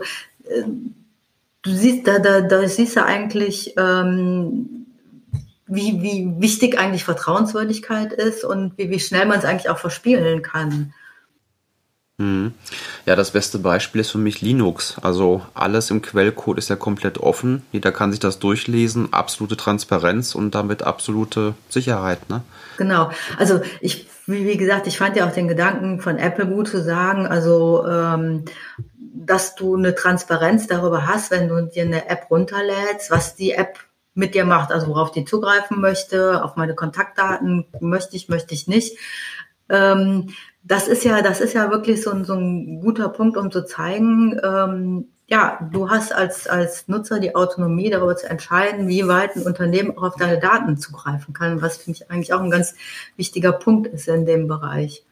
du 1.61 1.71
siehst, 1.71 2.07
da, 2.07 2.19
da, 2.19 2.41
da 2.41 2.67
siehst 2.67 2.95
du 2.95 3.03
eigentlich, 3.03 3.73
ähm, 3.77 4.85
wie, 5.67 6.01
wie 6.01 6.33
wichtig 6.39 6.79
eigentlich 6.79 7.03
Vertrauenswürdigkeit 7.03 8.13
ist 8.13 8.43
und 8.43 8.77
wie, 8.77 8.89
wie 8.89 8.99
schnell 8.99 9.25
man 9.25 9.39
es 9.39 9.45
eigentlich 9.45 9.69
auch 9.69 9.79
verspielen 9.79 10.41
kann. 10.41 10.93
Mhm. 12.17 12.53
Ja, 13.05 13.15
das 13.15 13.31
beste 13.31 13.59
Beispiel 13.59 14.01
ist 14.01 14.11
für 14.11 14.17
mich 14.17 14.41
Linux. 14.41 14.97
Also 15.01 15.43
alles 15.53 15.91
im 15.91 16.01
Quellcode 16.01 16.57
ist 16.57 16.69
ja 16.69 16.75
komplett 16.75 17.19
offen. 17.19 17.61
Jeder 17.71 17.91
kann 17.91 18.11
sich 18.11 18.19
das 18.19 18.39
durchlesen, 18.39 19.13
absolute 19.13 19.55
Transparenz 19.55 20.33
und 20.33 20.55
damit 20.55 20.81
absolute 20.81 21.53
Sicherheit. 21.69 22.29
Ne? 22.29 22.41
Genau. 22.77 23.11
Also 23.37 23.61
ich, 23.81 24.07
wie, 24.25 24.47
wie 24.47 24.57
gesagt, 24.57 24.87
ich 24.87 24.97
fand 24.97 25.15
ja 25.15 25.27
auch 25.27 25.33
den 25.33 25.47
Gedanken 25.47 26.01
von 26.01 26.17
Apple 26.17 26.47
gut 26.47 26.69
zu 26.69 26.81
sagen, 26.81 27.27
also 27.27 27.85
ähm, 27.87 28.45
dass 29.25 29.55
du 29.55 29.75
eine 29.75 29.95
Transparenz 29.95 30.67
darüber 30.67 31.07
hast, 31.07 31.31
wenn 31.31 31.47
du 31.47 31.65
dir 31.65 31.83
eine 31.83 32.09
App 32.09 32.29
runterlädst, 32.29 33.09
was 33.09 33.35
die 33.35 33.51
App 33.51 33.79
mit 34.13 34.35
dir 34.35 34.45
macht, 34.45 34.71
also 34.71 34.87
worauf 34.87 35.11
die 35.11 35.25
zugreifen 35.25 35.79
möchte, 35.79 36.43
auf 36.43 36.55
meine 36.55 36.75
Kontaktdaten 36.75 37.65
möchte 37.79 38.15
ich, 38.15 38.29
möchte 38.29 38.53
ich 38.53 38.67
nicht. 38.67 38.97
Ähm, 39.69 40.29
das 40.63 40.87
ist 40.87 41.03
ja, 41.03 41.21
das 41.21 41.39
ist 41.39 41.53
ja 41.53 41.71
wirklich 41.71 42.01
so 42.01 42.11
ein, 42.11 42.25
so 42.25 42.33
ein 42.33 42.81
guter 42.81 43.09
Punkt, 43.09 43.37
um 43.37 43.51
zu 43.51 43.65
zeigen, 43.65 44.39
ähm, 44.43 45.07
ja, 45.27 45.59
du 45.71 45.89
hast 45.89 46.13
als, 46.13 46.47
als 46.47 46.87
Nutzer 46.87 47.19
die 47.19 47.35
Autonomie 47.35 47.89
darüber 47.89 48.15
zu 48.15 48.29
entscheiden, 48.29 48.87
wie 48.87 49.07
weit 49.07 49.35
ein 49.35 49.43
Unternehmen 49.43 49.97
auch 49.97 50.03
auf 50.03 50.15
deine 50.15 50.39
Daten 50.39 50.77
zugreifen 50.77 51.33
kann, 51.33 51.61
was 51.61 51.77
für 51.77 51.89
mich 51.89 52.09
eigentlich 52.09 52.33
auch 52.33 52.41
ein 52.41 52.49
ganz 52.49 52.75
wichtiger 53.17 53.51
Punkt 53.51 53.87
ist 53.87 54.07
in 54.07 54.25
dem 54.25 54.47
Bereich. 54.47 55.03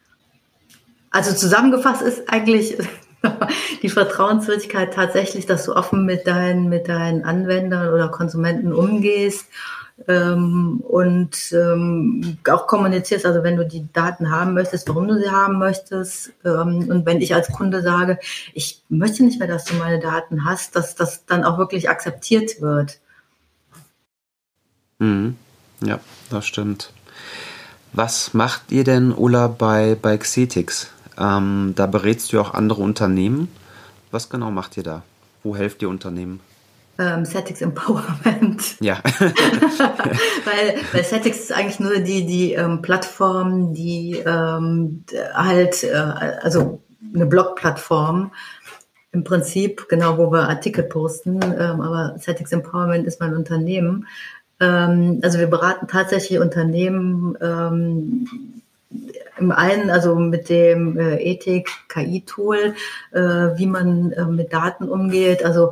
Also 1.12 1.34
zusammengefasst 1.34 2.02
ist 2.02 2.30
eigentlich 2.30 2.78
die 3.82 3.90
Vertrauenswürdigkeit 3.90 4.94
tatsächlich, 4.94 5.46
dass 5.46 5.66
du 5.66 5.76
offen 5.76 6.06
mit 6.06 6.28
deinen, 6.28 6.70
mit 6.70 6.88
deinen 6.88 7.24
Anwendern 7.24 7.94
oder 7.94 8.10
Konsumenten 8.10 8.74
umgehst 8.74 9.48
ähm, 10.08 10.82
und 10.82 11.52
ähm, 11.54 12.38
auch 12.50 12.68
kommunizierst, 12.68 13.26
also 13.26 13.44
wenn 13.44 13.56
du 13.56 13.66
die 13.66 13.88
Daten 13.94 14.30
haben 14.30 14.54
möchtest, 14.54 14.88
warum 14.90 15.08
du 15.08 15.18
sie 15.18 15.30
haben 15.30 15.58
möchtest. 15.58 16.34
Ähm, 16.44 16.90
und 16.90 17.06
wenn 17.06 17.22
ich 17.22 17.34
als 17.34 17.52
Kunde 17.52 17.82
sage, 17.82 18.20
ich 18.54 18.84
möchte 18.90 19.24
nicht 19.24 19.40
mehr, 19.40 19.48
dass 19.48 19.66
du 19.66 19.76
meine 19.76 20.00
Daten 20.00 20.46
hast, 20.46 20.76
dass 20.76 20.96
das 20.96 21.26
dann 21.26 21.44
auch 21.44 21.58
wirklich 21.58 21.90
akzeptiert 21.90 22.62
wird. 22.62 23.00
Mhm. 25.00 25.38
Ja, 25.82 26.00
das 26.30 26.46
stimmt. 26.46 26.92
Was 27.94 28.34
macht 28.34 28.72
ihr 28.72 28.84
denn, 28.84 29.14
Ulla, 29.14 29.48
bei, 29.48 29.98
bei 30.00 30.18
Xetix? 30.18 30.90
Ähm, 31.18 31.74
da 31.76 31.86
berätst 31.86 32.34
du 32.34 32.40
auch 32.40 32.54
andere 32.54 32.82
Unternehmen. 32.82 33.50
Was 34.12 34.30
genau 34.30 34.52
macht 34.52 34.78
ihr 34.78 34.84
da? 34.84 35.04
Wo 35.44 35.56
helft 35.56 35.82
ihr 35.82 35.90
Unternehmen? 35.90 36.40
Ähm, 36.98 37.26
Setix 37.26 37.62
Empowerment. 37.62 38.80
Ja. 38.80 39.02
weil, 39.20 40.76
weil 40.94 41.04
Setix 41.04 41.40
ist 41.40 41.52
eigentlich 41.52 41.80
nur 41.80 42.00
die, 42.00 42.26
die 42.26 42.54
ähm, 42.54 42.82
Plattform, 42.82 43.74
die 43.74 44.24
ähm, 44.26 45.04
halt, 45.34 45.84
äh, 45.84 45.94
also 45.94 46.82
eine 47.14 47.26
Blog-Plattform, 47.26 48.32
im 49.12 49.24
Prinzip, 49.24 49.88
genau, 49.88 50.18
wo 50.18 50.32
wir 50.32 50.50
Artikel 50.50 50.84
posten, 50.84 51.42
ähm, 51.42 51.82
aber 51.82 52.16
Setix 52.20 52.52
Empowerment 52.52 53.08
ist 53.08 53.22
mein 53.22 53.34
Unternehmen. 53.36 54.08
Ähm, 54.60 55.20
also 55.24 55.40
wir 55.40 55.48
beraten 55.48 55.88
tatsächlich 55.88 56.40
Unternehmen 56.40 57.38
ähm, 57.42 58.28
im 59.38 59.52
einen, 59.52 59.90
also 59.90 60.16
mit 60.16 60.50
dem 60.50 60.98
äh, 60.98 61.18
Ethik-KI-Tool, 61.18 62.76
äh, 63.12 63.20
wie 63.20 63.68
man 63.68 64.12
äh, 64.12 64.26
mit 64.26 64.54
Daten 64.54 64.88
umgeht. 64.88 65.44
Also 65.44 65.72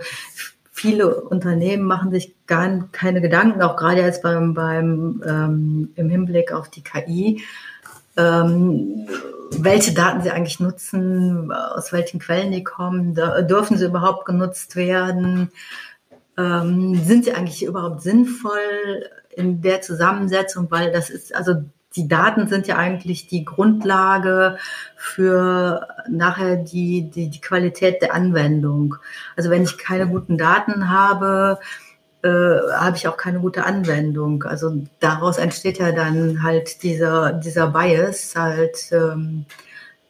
viele 0.72 1.22
Unternehmen 1.22 1.84
machen 1.84 2.12
sich 2.12 2.36
gar 2.48 2.90
keine 2.92 3.22
Gedanken, 3.22 3.62
auch 3.62 3.78
gerade 3.78 4.02
jetzt 4.02 4.22
beim, 4.22 4.54
beim 4.54 5.24
ähm, 5.26 5.90
im 5.96 6.10
Hinblick 6.10 6.52
auf 6.52 6.70
die 6.70 6.84
KI, 6.84 7.44
ähm, 8.18 9.08
welche 9.52 9.94
Daten 9.94 10.22
sie 10.22 10.32
eigentlich 10.32 10.60
nutzen, 10.60 11.52
aus 11.52 11.94
welchen 11.94 12.20
Quellen 12.20 12.52
die 12.52 12.64
kommen, 12.64 13.14
da, 13.14 13.42
dürfen 13.42 13.78
sie 13.78 13.86
überhaupt 13.86 14.26
genutzt 14.26 14.76
werden, 14.76 15.52
ähm, 16.38 16.96
sind 17.04 17.26
sie 17.26 17.34
eigentlich 17.34 17.64
überhaupt 17.64 18.02
sinnvoll 18.02 19.10
in 19.36 19.62
der 19.62 19.82
Zusammensetzung, 19.82 20.70
weil 20.70 20.92
das 20.92 21.10
ist, 21.10 21.36
also 21.36 21.64
die 21.96 22.08
Daten 22.08 22.48
sind 22.48 22.68
ja 22.68 22.78
eigentlich 22.78 23.28
die 23.28 23.46
Grundlage 23.46 24.58
für 24.96 25.88
nachher 26.10 26.56
die, 26.56 27.10
die, 27.10 27.30
die 27.30 27.42
Qualität 27.42 28.02
der 28.02 28.14
Anwendung. 28.14 28.96
Also 29.36 29.50
wenn 29.50 29.64
ich 29.64 29.78
keine 29.78 30.08
guten 30.08 30.38
Daten 30.38 30.90
habe, 30.90 31.60
äh, 32.24 32.28
habe 32.28 32.96
ich 32.96 33.08
auch 33.08 33.18
keine 33.18 33.40
gute 33.40 33.66
Anwendung. 33.66 34.44
Also 34.44 34.84
daraus 35.00 35.38
entsteht 35.38 35.78
ja 35.78 35.92
dann 35.92 36.42
halt 36.42 36.82
dieser, 36.82 37.34
dieser 37.34 37.68
Bias, 37.68 38.36
halt, 38.36 38.92
ähm, 38.92 39.46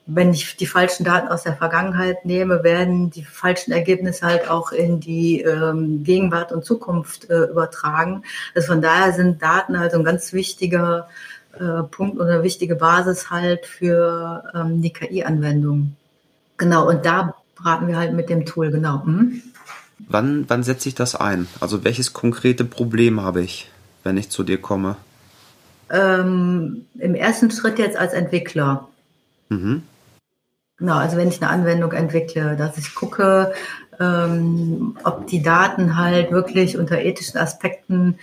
wenn 0.06 0.32
ich 0.32 0.58
die 0.58 0.66
falschen 0.66 1.06
Daten 1.06 1.30
aus 1.30 1.44
der 1.44 1.56
Vergangenheit 1.56 2.26
nehme, 2.26 2.64
werden 2.64 3.10
die 3.10 3.24
falschen 3.24 3.72
Ergebnisse 3.72 4.26
halt 4.26 4.50
auch 4.50 4.72
in 4.74 5.00
die 5.00 5.42
ähm, 5.42 6.04
Gegenwart 6.04 6.52
und 6.52 6.66
Zukunft 6.66 7.30
äh, 7.30 7.46
übertragen. 7.46 8.24
Also 8.54 8.68
von 8.74 8.82
daher 8.82 9.14
sind 9.14 9.42
Daten 9.42 9.80
halt 9.80 9.94
ein 9.94 10.04
ganz 10.04 10.34
wichtiger 10.34 11.08
äh, 11.60 11.84
Punkt 11.84 12.20
oder 12.20 12.44
wichtige 12.44 12.76
Basis 12.76 13.30
halt 13.30 13.66
für 13.66 14.44
ähm, 14.54 14.82
die 14.82 14.92
KI-Anwendung. 14.92 15.96
Genau, 16.58 16.88
und 16.88 17.06
da 17.06 17.36
beraten 17.56 17.88
wir 17.88 17.98
halt 17.98 18.14
mit 18.14 18.30
dem 18.30 18.46
Tool, 18.46 18.72
genau. 18.72 19.04
Hm? 19.06 19.42
Wann, 20.08 20.46
wann 20.48 20.64
setze 20.64 20.90
ich 20.90 20.96
das 20.96 21.16
ein? 21.16 21.48
Also 21.60 21.84
welches 21.84 22.14
konkrete 22.14 22.66
Problem 22.66 23.22
habe 23.22 23.42
ich, 23.42 23.70
wenn 24.04 24.18
ich 24.18 24.30
zu 24.30 24.44
dir 24.44 24.60
komme? 24.60 24.98
Ähm, 25.90 26.86
Im 26.98 27.16
ersten 27.16 27.52
Schritt 27.52 27.80
jetzt 27.80 27.98
als 27.98 28.14
Entwickler. 28.14 28.88
Mhm. 29.50 29.84
Genau, 30.78 30.96
also 30.96 31.18
wenn 31.18 31.30
ich 31.30 31.42
eine 31.42 31.52
Anwendung 31.52 31.92
entwickle, 31.92 32.58
dass 32.58 32.78
ich 32.78 32.96
gucke, 32.96 33.54
ähm, 34.00 34.98
ob 35.04 35.28
die 35.28 35.44
Daten 35.44 35.98
halt 35.98 36.32
wirklich 36.32 36.78
unter 36.78 37.00
ethischen 37.00 37.40
Aspekten 37.40 38.18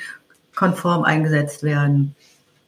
konform 0.54 1.04
eingesetzt 1.04 1.62
werden. 1.62 2.14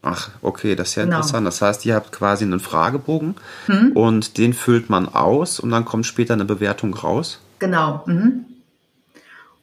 Ach, 0.02 0.30
okay, 0.42 0.74
das 0.74 0.90
ist 0.90 0.94
ja 0.96 1.04
genau. 1.04 1.18
interessant. 1.18 1.46
Das 1.46 1.62
heißt, 1.62 1.86
ihr 1.86 1.94
habt 1.94 2.10
quasi 2.10 2.44
einen 2.44 2.58
Fragebogen 2.58 3.36
mhm. 3.68 3.92
und 3.94 4.36
den 4.36 4.52
füllt 4.52 4.90
man 4.90 5.08
aus 5.08 5.60
und 5.60 5.70
dann 5.70 5.84
kommt 5.84 6.06
später 6.06 6.34
eine 6.34 6.44
Bewertung 6.44 6.92
raus. 6.92 7.38
Genau. 7.60 8.02
Mhm. 8.06 8.44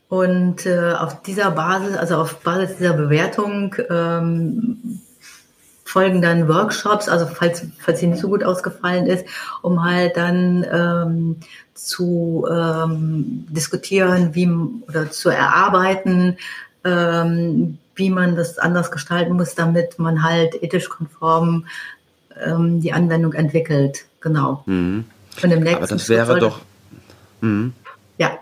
Und 0.08 0.66
äh, 0.66 0.94
auf 0.94 1.22
dieser 1.22 1.52
Basis, 1.52 1.98
also 1.98 2.16
auf 2.16 2.40
Basis 2.40 2.78
dieser 2.78 2.94
Bewertung 2.94 3.76
ähm, 3.90 5.02
folgen 5.84 6.22
dann 6.22 6.48
Workshops, 6.48 7.10
also 7.10 7.26
falls, 7.26 7.66
falls 7.80 8.00
sie 8.00 8.08
nicht 8.08 8.22
so 8.22 8.30
gut 8.30 8.44
ausgefallen 8.44 9.08
ist, 9.08 9.26
um 9.62 9.84
halt 9.84 10.16
dann 10.16 10.66
ähm, 10.72 11.36
zu 11.74 12.48
ähm, 12.50 13.46
diskutieren, 13.50 14.34
wie 14.36 14.50
oder 14.88 15.12
zu 15.12 15.30
erarbeiten, 15.30 16.38
ähm, 16.86 17.78
wie 18.00 18.10
man 18.10 18.36
das 18.36 18.58
anders 18.58 18.90
gestalten 18.90 19.34
muss, 19.34 19.54
damit 19.54 20.00
man 20.00 20.24
halt 20.24 20.62
ethisch 20.64 20.90
konform 20.90 21.68
ähm, 22.44 22.82
die 22.82 22.94
Anwendung 22.94 23.34
entwickelt. 23.34 24.06
Genau. 24.22 24.64
Mhm. 24.66 25.06
Und 25.44 25.52
im 25.52 25.60
nächsten 25.60 25.84
Aber 25.84 25.88
das 25.88 26.10
wäre 26.10 26.40
doch. 26.40 26.62
Mhm. 27.42 27.74
Ja. 28.18 28.40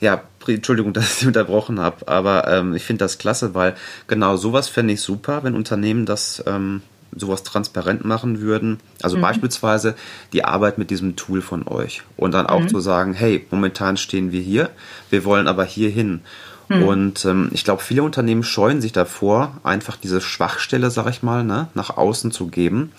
Ja, 0.00 0.22
Entschuldigung, 0.46 0.92
dass 0.94 1.04
ich 1.04 1.14
Sie 1.18 1.26
unterbrochen 1.26 1.78
habe, 1.78 2.08
aber 2.08 2.48
ähm, 2.48 2.74
ich 2.74 2.84
finde 2.84 3.04
das 3.04 3.18
klasse, 3.18 3.54
weil 3.54 3.74
genau 4.08 4.36
sowas 4.36 4.68
fände 4.68 4.94
ich 4.94 5.00
super, 5.00 5.44
wenn 5.44 5.54
Unternehmen 5.54 6.06
das 6.06 6.42
ähm, 6.46 6.82
sowas 7.16 7.42
transparent 7.42 8.04
machen 8.04 8.40
würden. 8.40 8.78
Also 9.02 9.16
mhm. 9.16 9.22
beispielsweise 9.22 9.94
die 10.32 10.44
Arbeit 10.44 10.78
mit 10.78 10.90
diesem 10.90 11.16
Tool 11.16 11.42
von 11.42 11.66
euch 11.66 12.02
und 12.16 12.32
dann 12.32 12.46
auch 12.46 12.60
mhm. 12.60 12.68
zu 12.68 12.80
sagen, 12.80 13.14
hey, 13.14 13.46
momentan 13.50 13.96
stehen 13.96 14.32
wir 14.32 14.40
hier, 14.40 14.70
wir 15.10 15.24
wollen 15.24 15.48
aber 15.48 15.64
hier 15.64 15.90
hin. 15.90 16.20
Hm. 16.68 16.82
Und 16.82 17.24
ähm, 17.24 17.50
ich 17.52 17.64
glaube, 17.64 17.82
viele 17.82 18.02
Unternehmen 18.02 18.42
scheuen 18.42 18.80
sich 18.80 18.92
davor, 18.92 19.58
einfach 19.62 19.96
diese 19.96 20.20
Schwachstelle, 20.20 20.90
sag 20.90 21.08
ich 21.08 21.22
mal, 21.22 21.44
ne, 21.44 21.68
nach 21.74 21.96
außen 21.96 22.32
zu 22.32 22.48
geben. 22.48 22.92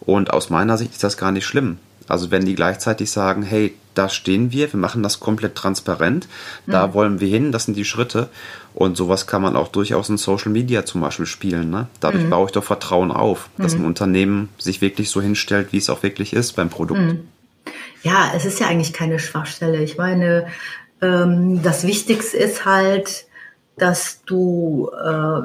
Und 0.00 0.32
aus 0.32 0.48
meiner 0.48 0.78
Sicht 0.78 0.92
ist 0.92 1.04
das 1.04 1.18
gar 1.18 1.30
nicht 1.30 1.44
schlimm. 1.44 1.78
Also 2.08 2.30
wenn 2.30 2.44
die 2.44 2.54
gleichzeitig 2.54 3.10
sagen, 3.10 3.42
hey, 3.42 3.74
da 3.94 4.08
stehen 4.08 4.52
wir, 4.52 4.72
wir 4.72 4.80
machen 4.80 5.02
das 5.02 5.20
komplett 5.20 5.54
transparent, 5.54 6.28
da 6.66 6.94
wollen 6.94 7.20
wir 7.20 7.28
hin, 7.28 7.52
das 7.52 7.64
sind 7.64 7.76
die 7.76 7.84
Schritte. 7.84 8.28
Und 8.72 8.96
sowas 8.96 9.26
kann 9.26 9.42
man 9.42 9.56
auch 9.56 9.68
durchaus 9.68 10.08
in 10.08 10.16
Social 10.16 10.52
Media 10.52 10.84
zum 10.84 11.00
Beispiel 11.00 11.26
spielen. 11.26 11.70
Ne? 11.70 11.88
Dadurch 11.98 12.22
hm. 12.22 12.30
baue 12.30 12.46
ich 12.46 12.52
doch 12.52 12.64
Vertrauen 12.64 13.10
auf, 13.10 13.50
dass 13.58 13.74
ein 13.74 13.80
hm. 13.80 13.86
Unternehmen 13.86 14.48
sich 14.58 14.80
wirklich 14.80 15.10
so 15.10 15.20
hinstellt, 15.20 15.72
wie 15.72 15.78
es 15.78 15.90
auch 15.90 16.02
wirklich 16.02 16.32
ist 16.32 16.52
beim 16.52 16.70
Produkt. 16.70 17.00
Hm. 17.00 17.28
Ja, 18.02 18.32
es 18.34 18.44
ist 18.44 18.60
ja 18.60 18.68
eigentlich 18.68 18.92
keine 18.92 19.18
Schwachstelle. 19.18 19.82
Ich 19.82 19.98
meine, 19.98 20.46
ähm, 21.02 21.62
das 21.62 21.86
Wichtigste 21.86 22.36
ist 22.36 22.64
halt, 22.64 23.26
dass 23.76 24.22
du 24.24 24.90
äh, 24.92 25.40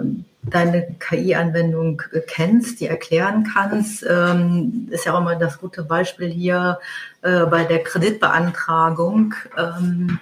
deine 0.50 0.96
KI-Anwendung 1.00 2.02
kennst, 2.28 2.80
die 2.80 2.88
erklären 2.88 3.48
kannst. 3.54 4.06
Ähm, 4.08 4.88
ist 4.92 5.06
ja 5.06 5.14
auch 5.14 5.24
mal 5.24 5.38
das 5.38 5.60
gute 5.60 5.84
Beispiel 5.84 6.30
hier 6.30 6.80
äh, 7.22 7.46
bei 7.46 7.64
der 7.64 7.84
Kreditbeantragung. 7.84 9.34
Ähm, 9.58 10.20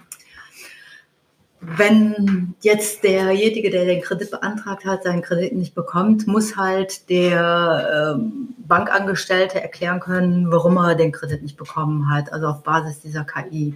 wenn 1.65 2.55
jetzt 2.61 3.03
derjenige, 3.03 3.69
der 3.69 3.85
den 3.85 4.01
Kredit 4.01 4.31
beantragt 4.31 4.85
hat, 4.85 5.03
seinen 5.03 5.21
Kredit 5.21 5.53
nicht 5.53 5.73
bekommt, 5.73 6.27
muss 6.27 6.57
halt 6.57 7.09
der 7.09 8.15
ähm, 8.17 8.49
Bankangestellte 8.57 9.61
erklären 9.61 9.99
können, 9.99 10.51
warum 10.51 10.77
er 10.77 10.95
den 10.95 11.13
Kredit 11.13 11.41
nicht 11.41 11.57
bekommen 11.57 12.09
hat, 12.09 12.33
also 12.33 12.47
auf 12.47 12.63
Basis 12.63 12.99
dieser 12.99 13.23
KI. 13.23 13.75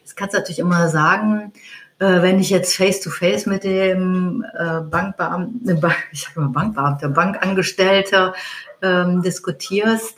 Jetzt 0.00 0.16
kannst 0.16 0.34
du 0.34 0.38
natürlich 0.38 0.58
immer 0.58 0.88
sagen, 0.88 1.52
äh, 1.98 2.22
wenn 2.22 2.38
ich 2.38 2.50
jetzt 2.50 2.76
face-to-face 2.76 3.46
-face 3.46 3.48
mit 3.48 3.64
dem 3.64 4.44
äh, 4.56 4.80
Bankbeamten, 4.80 5.80
ich 6.12 6.22
sage 6.22 6.40
mal 6.40 6.48
Bankbeamter, 6.48 7.08
Bankangestellter 7.08 8.34
ähm, 8.82 9.22
diskutierst, 9.22 10.16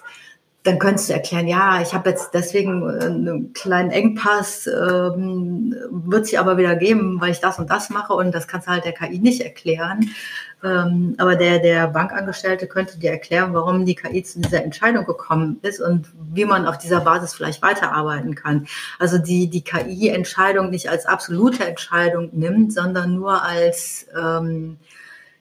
dann 0.62 0.78
könntest 0.78 1.08
du 1.08 1.14
erklären, 1.14 1.48
ja, 1.48 1.80
ich 1.80 1.94
habe 1.94 2.10
jetzt 2.10 2.34
deswegen 2.34 2.82
äh, 2.82 3.04
einen 3.04 3.52
kleinen 3.54 3.90
Engpass, 3.90 4.66
ähm, 4.66 5.74
wird 5.90 6.26
sich 6.26 6.38
aber 6.38 6.58
wieder 6.58 6.76
geben, 6.76 7.20
weil 7.20 7.30
ich 7.30 7.40
das 7.40 7.58
und 7.58 7.70
das 7.70 7.88
mache 7.88 8.12
und 8.12 8.34
das 8.34 8.46
kannst 8.46 8.66
du 8.66 8.72
halt 8.72 8.84
der 8.84 8.92
KI 8.92 9.18
nicht 9.18 9.40
erklären. 9.40 10.10
Ähm, 10.62 11.14
aber 11.16 11.36
der, 11.36 11.60
der 11.60 11.88
Bankangestellte 11.88 12.66
könnte 12.66 12.98
dir 12.98 13.10
erklären, 13.10 13.54
warum 13.54 13.86
die 13.86 13.94
KI 13.94 14.22
zu 14.22 14.40
dieser 14.40 14.62
Entscheidung 14.62 15.06
gekommen 15.06 15.58
ist 15.62 15.80
und 15.80 16.08
wie 16.14 16.44
man 16.44 16.66
auf 16.66 16.76
dieser 16.76 17.00
Basis 17.00 17.32
vielleicht 17.32 17.62
weiterarbeiten 17.62 18.34
kann. 18.34 18.66
Also 18.98 19.16
die, 19.16 19.48
die 19.48 19.64
KI-Entscheidung 19.64 20.68
nicht 20.68 20.90
als 20.90 21.06
absolute 21.06 21.66
Entscheidung 21.66 22.28
nimmt, 22.32 22.74
sondern 22.74 23.14
nur 23.14 23.42
als 23.42 24.06
ähm, 24.14 24.76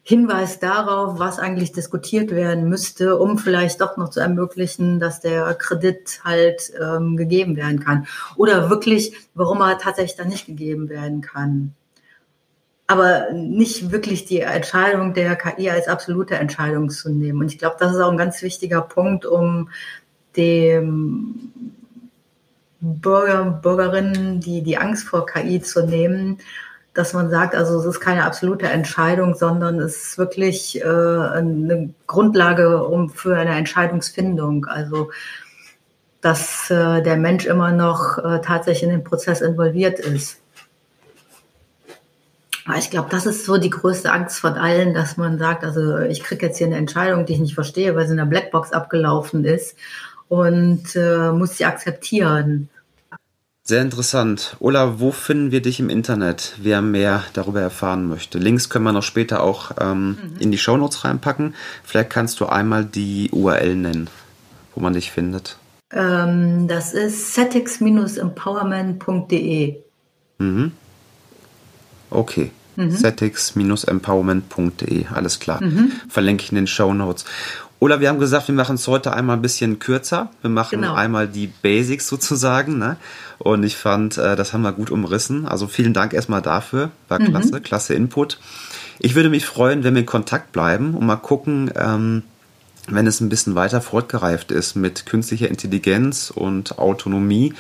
Hinweis 0.10 0.58
darauf, 0.58 1.20
was 1.20 1.38
eigentlich 1.38 1.72
diskutiert 1.72 2.32
werden 2.32 2.68
müsste, 2.68 3.20
um 3.20 3.38
vielleicht 3.38 3.80
doch 3.80 3.96
noch 3.96 4.10
zu 4.10 4.20
ermöglichen, 4.20 5.00
dass 5.00 5.20
der 5.20 5.54
Kredit 5.54 6.22
halt 6.24 6.74
ähm, 6.82 7.16
gegeben 7.16 7.56
werden 7.56 7.80
kann. 7.80 8.08
Oder 8.36 8.72
wirklich, 8.72 9.14
warum 9.36 9.62
er 9.62 9.78
tatsächlich 9.78 10.18
dann 10.18 10.30
nicht 10.30 10.48
gegeben 10.48 10.90
werden 10.90 11.22
kann. 11.22 11.76
Aber 12.88 13.32
nicht 13.34 13.92
wirklich 13.92 14.26
die 14.26 14.40
Entscheidung 14.40 15.14
der 15.14 15.36
KI 15.36 15.70
als 15.70 15.88
absolute 15.88 16.38
Entscheidung 16.38 16.90
zu 16.90 17.12
nehmen. 17.12 17.42
Und 17.42 17.52
ich 17.52 17.60
glaube, 17.60 17.76
das 17.78 17.94
ist 17.94 18.02
auch 18.02 18.10
ein 18.10 18.18
ganz 18.18 18.42
wichtiger 18.42 18.82
Punkt, 18.82 19.28
um 19.28 19.70
dem 20.36 21.52
Bürger, 22.80 23.46
Bürgerinnen 23.62 24.40
die, 24.40 24.64
die 24.64 24.80
Angst 24.80 25.04
vor 25.04 25.28
KI 25.28 25.62
zu 25.62 25.86
nehmen 25.86 26.40
dass 26.94 27.14
man 27.14 27.30
sagt, 27.30 27.56
also 27.56 27.80
es 27.80 27.86
ist 27.86 28.00
keine 28.00 28.26
absolute 28.26 28.68
Entscheidung, 28.68 29.36
sondern 29.36 29.80
es 29.80 29.96
ist 29.96 30.18
wirklich 30.18 30.82
äh, 30.82 30.84
eine 30.84 31.94
Grundlage 32.08 32.84
um, 32.84 33.10
für 33.10 33.38
eine 33.38 33.56
Entscheidungsfindung. 33.56 34.66
Also 34.66 35.10
dass 36.22 36.70
äh, 36.70 37.02
der 37.02 37.18
Mensch 37.18 37.46
immer 37.46 37.72
noch 37.72 38.18
äh, 38.18 38.42
tatsächlich 38.42 38.84
in 38.84 38.90
den 38.90 39.04
Prozess 39.04 39.42
involviert 39.42 40.00
ist. 40.00 40.42
Ich 42.78 42.92
glaube, 42.92 43.08
das 43.10 43.26
ist 43.26 43.46
so 43.46 43.58
die 43.58 43.72
größte 43.72 44.12
Angst 44.12 44.40
von 44.40 44.54
allen, 44.54 44.94
dass 44.94 45.18
man 45.18 45.40
sagt, 45.40 45.64
also 45.64 45.98
ich 46.00 46.22
kriege 46.22 46.46
jetzt 46.46 46.60
hier 46.60 46.68
eine 46.68 46.76
Entscheidung, 46.76 47.26
die 47.26 47.34
ich 47.34 47.40
nicht 47.40 47.56
verstehe, 47.56 47.96
weil 47.96 48.06
sie 48.06 48.12
in 48.12 48.18
der 48.18 48.26
Blackbox 48.26 48.74
abgelaufen 48.74 49.44
ist 49.44 49.76
und 50.28 50.96
äh, 50.96 51.32
muss 51.32 51.58
sie 51.58 51.66
akzeptieren. 51.66 52.70
Sehr 53.70 53.84
interessant. 53.84 54.58
Ola, 54.60 55.00
wo 55.00 55.12
finden 55.12 55.52
wir 55.52 55.62
dich 55.62 55.80
im 55.80 55.92
Internet, 55.92 56.56
wer 56.58 56.82
mehr 56.82 57.24
darüber 57.34 57.62
erfahren 57.62 58.08
möchte? 58.08 58.40
Links 58.40 58.68
können 58.68 58.84
wir 58.84 58.94
noch 58.94 59.04
später 59.04 59.44
auch 59.44 59.70
ähm, 59.80 60.08
mhm. 60.08 60.38
in 60.40 60.52
die 60.52 60.58
Shownotes 60.58 61.06
reinpacken. 61.06 61.54
Vielleicht 61.84 62.10
kannst 62.10 62.40
du 62.40 62.48
einmal 62.48 62.84
die 62.84 63.30
URL 63.32 63.76
nennen, 63.76 64.10
wo 64.74 64.82
man 64.82 64.94
dich 64.94 65.12
findet. 65.12 65.58
Ähm, 65.92 66.68
das 66.68 66.96
ist 66.96 67.36
setix-empowerment.de. 67.36 69.76
Mhm. 70.40 70.72
Okay. 72.10 72.50
Mhm. 72.76 72.90
setix-empowerment.de, 72.90 75.06
alles 75.14 75.40
klar. 75.40 75.64
Mhm. 75.64 75.92
Verlinke 76.10 76.44
ich 76.44 76.52
in 76.52 76.56
den 76.56 76.66
Shownotes. 76.66 77.24
Oder 77.80 78.02
wir 78.02 78.10
haben 78.10 78.20
gesagt, 78.20 78.50
wir 78.50 78.56
machen 78.56 78.76
es 78.76 78.88
heute 78.88 79.14
einmal 79.14 79.38
ein 79.38 79.42
bisschen 79.42 79.80
kürzer. 79.80 80.30
Wir 80.42 80.50
machen 80.50 80.82
genau. 80.82 80.96
einmal 80.96 81.28
die 81.28 81.48
Basics 81.48 82.08
sozusagen. 82.08 82.78
Ne? 82.78 82.98
Und 83.38 83.64
ich 83.64 83.78
fand, 83.78 84.18
äh, 84.18 84.36
das 84.36 84.54
haben 84.54 84.64
wir 84.64 84.74
gut 84.74 84.92
umrissen. 84.92 85.48
Also 85.48 85.68
vielen 85.68 85.94
Dank 85.94 86.14
erstmal 86.14 86.42
dafür. 86.42 86.92
War 87.08 87.22
mhm. 87.22 87.28
klasse, 87.28 87.62
klasse 87.62 87.94
Input. 87.94 88.38
Ich 89.00 89.16
würde 89.16 89.30
mich 89.30 89.46
freuen, 89.46 89.86
wenn 89.86 89.94
wir 89.94 90.02
in 90.02 90.06
Kontakt 90.06 90.52
bleiben 90.52 90.94
und 90.94 91.06
mal 91.06 91.16
gucken, 91.16 91.72
ähm, 91.76 92.24
wenn 92.88 93.08
es 93.08 93.22
ein 93.22 93.30
bisschen 93.30 93.56
weiter 93.56 93.80
fortgereift 93.80 94.52
ist 94.52 94.76
mit 94.76 95.06
künstlicher 95.06 95.48
Intelligenz 95.48 96.32
und 96.36 96.80
Autonomie 96.80 97.54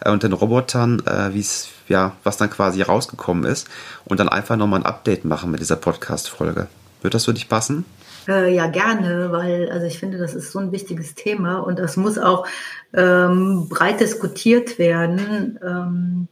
äh, 0.00 0.10
und 0.10 0.24
den 0.24 0.32
Robotern, 0.32 1.00
äh, 1.06 1.32
wie 1.32 1.40
es 1.40 1.68
ja, 1.88 2.16
was 2.24 2.36
dann 2.36 2.50
quasi 2.50 2.82
rausgekommen 2.82 3.44
ist 3.44 3.68
und 4.04 4.18
dann 4.18 4.28
einfach 4.28 4.56
nochmal 4.56 4.80
ein 4.80 4.86
Update 4.86 5.24
machen 5.24 5.50
mit 5.50 5.60
dieser 5.60 5.76
Podcast-Folge. 5.76 6.68
Wird 7.02 7.14
das 7.14 7.24
für 7.24 7.34
dich 7.34 7.48
passen? 7.48 7.84
Äh, 8.28 8.54
ja, 8.54 8.66
gerne, 8.66 9.32
weil 9.32 9.70
also 9.70 9.86
ich 9.86 9.98
finde, 9.98 10.18
das 10.18 10.34
ist 10.34 10.52
so 10.52 10.58
ein 10.58 10.72
wichtiges 10.72 11.14
Thema 11.14 11.58
und 11.58 11.78
das 11.78 11.96
muss 11.96 12.18
auch 12.18 12.46
ähm, 12.92 13.68
breit 13.68 14.00
diskutiert 14.00 14.78
werden. 14.78 15.58
Ähm, 15.62 16.28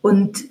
und 0.00 0.44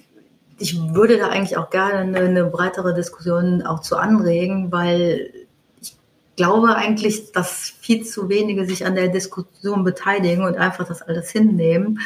ich 0.58 0.80
würde 0.94 1.18
da 1.18 1.28
eigentlich 1.28 1.58
auch 1.58 1.70
gerne 1.70 2.00
eine, 2.00 2.20
eine, 2.20 2.46
breitere 2.46 2.94
Diskussion 2.94 3.64
auch 3.64 3.82
zu 3.82 3.98
anregen, 3.98 4.72
weil 4.72 5.34
ich 5.82 5.98
glaube 6.36 6.76
eigentlich, 6.76 7.32
dass 7.32 7.74
viel 7.82 8.06
zu 8.06 8.30
wenige 8.30 8.66
sich 8.66 8.86
an 8.86 8.96
der 8.96 9.10
Diskussion 9.10 9.84
beteiligen 9.84 10.46
und 10.46 10.58
einfach 10.58 10.88
das 10.88 11.02
alles 11.02 11.32
hinnehmen. 11.32 12.00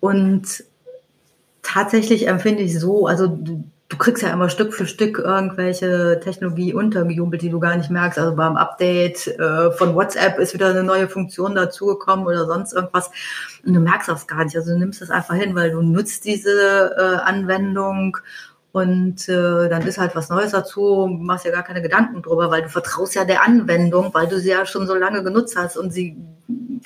Und 0.00 0.64
tatsächlich 1.62 2.28
empfinde 2.28 2.62
ich 2.62 2.78
so, 2.78 3.06
also 3.06 3.38
du 3.88 3.96
kriegst 3.96 4.22
ja 4.22 4.30
immer 4.30 4.50
Stück 4.50 4.74
für 4.74 4.86
Stück 4.86 5.18
irgendwelche 5.18 6.20
Technologie 6.22 6.74
untergejubelt, 6.74 7.40
die 7.40 7.50
du 7.50 7.58
gar 7.58 7.76
nicht 7.76 7.90
merkst. 7.90 8.18
Also 8.18 8.36
beim 8.36 8.56
Update 8.56 9.26
äh, 9.26 9.70
von 9.72 9.94
WhatsApp 9.94 10.38
ist 10.38 10.52
wieder 10.52 10.68
eine 10.68 10.82
neue 10.82 11.08
Funktion 11.08 11.54
dazugekommen 11.54 12.26
oder 12.26 12.46
sonst 12.46 12.74
irgendwas. 12.74 13.10
Und 13.64 13.72
du 13.74 13.80
merkst 13.80 14.08
das 14.08 14.26
gar 14.26 14.44
nicht. 14.44 14.56
Also 14.56 14.72
du 14.72 14.78
nimmst 14.78 15.00
das 15.00 15.10
einfach 15.10 15.34
hin, 15.34 15.54
weil 15.54 15.70
du 15.70 15.80
nutzt 15.80 16.24
diese 16.26 16.94
äh, 16.98 17.16
Anwendung 17.22 18.18
und 18.72 19.26
äh, 19.30 19.68
dann 19.70 19.86
ist 19.86 19.96
halt 19.96 20.14
was 20.14 20.28
Neues 20.28 20.52
dazu, 20.52 21.08
machst 21.10 21.46
ja 21.46 21.50
gar 21.50 21.62
keine 21.62 21.80
Gedanken 21.80 22.20
drüber, 22.20 22.50
weil 22.50 22.62
du 22.62 22.68
vertraust 22.68 23.14
ja 23.14 23.24
der 23.24 23.42
Anwendung, 23.42 24.12
weil 24.12 24.28
du 24.28 24.38
sie 24.38 24.50
ja 24.50 24.66
schon 24.66 24.86
so 24.86 24.94
lange 24.94 25.22
genutzt 25.22 25.56
hast 25.56 25.78
und 25.78 25.90
sie 25.90 26.18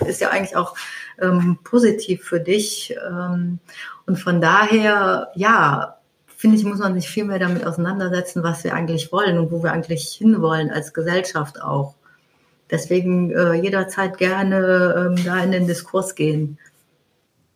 ist 0.07 0.21
ja 0.21 0.31
eigentlich 0.31 0.57
auch 0.57 0.77
ähm, 1.21 1.59
positiv 1.65 2.23
für 2.23 2.38
dich. 2.38 2.97
Ähm, 3.05 3.59
und 4.07 4.21
von 4.21 4.41
daher, 4.41 5.33
ja, 5.35 5.99
finde 6.43 6.57
ich, 6.57 6.65
muss 6.65 6.81
man 6.81 6.95
sich 6.95 7.09
viel 7.09 7.23
mehr 7.23 7.39
damit 7.39 7.65
auseinandersetzen, 7.65 8.43
was 8.43 8.65
wir 8.65 8.75
eigentlich 8.75 9.13
wollen 9.13 9.39
und 9.39 9.53
wo 9.53 9.63
wir 9.63 9.73
eigentlich 9.73 10.13
hinwollen 10.19 10.73
als 10.73 10.93
Gesellschaft 10.93 11.63
auch. 11.63 11.95
Deswegen 12.69 13.31
äh, 13.31 13.53
jederzeit 13.53 14.19
gerne 14.19 15.15
ähm, 15.17 15.25
da 15.25 15.39
in 15.39 15.53
den 15.53 15.69
Diskurs 15.69 16.17
gehen. 16.17 16.59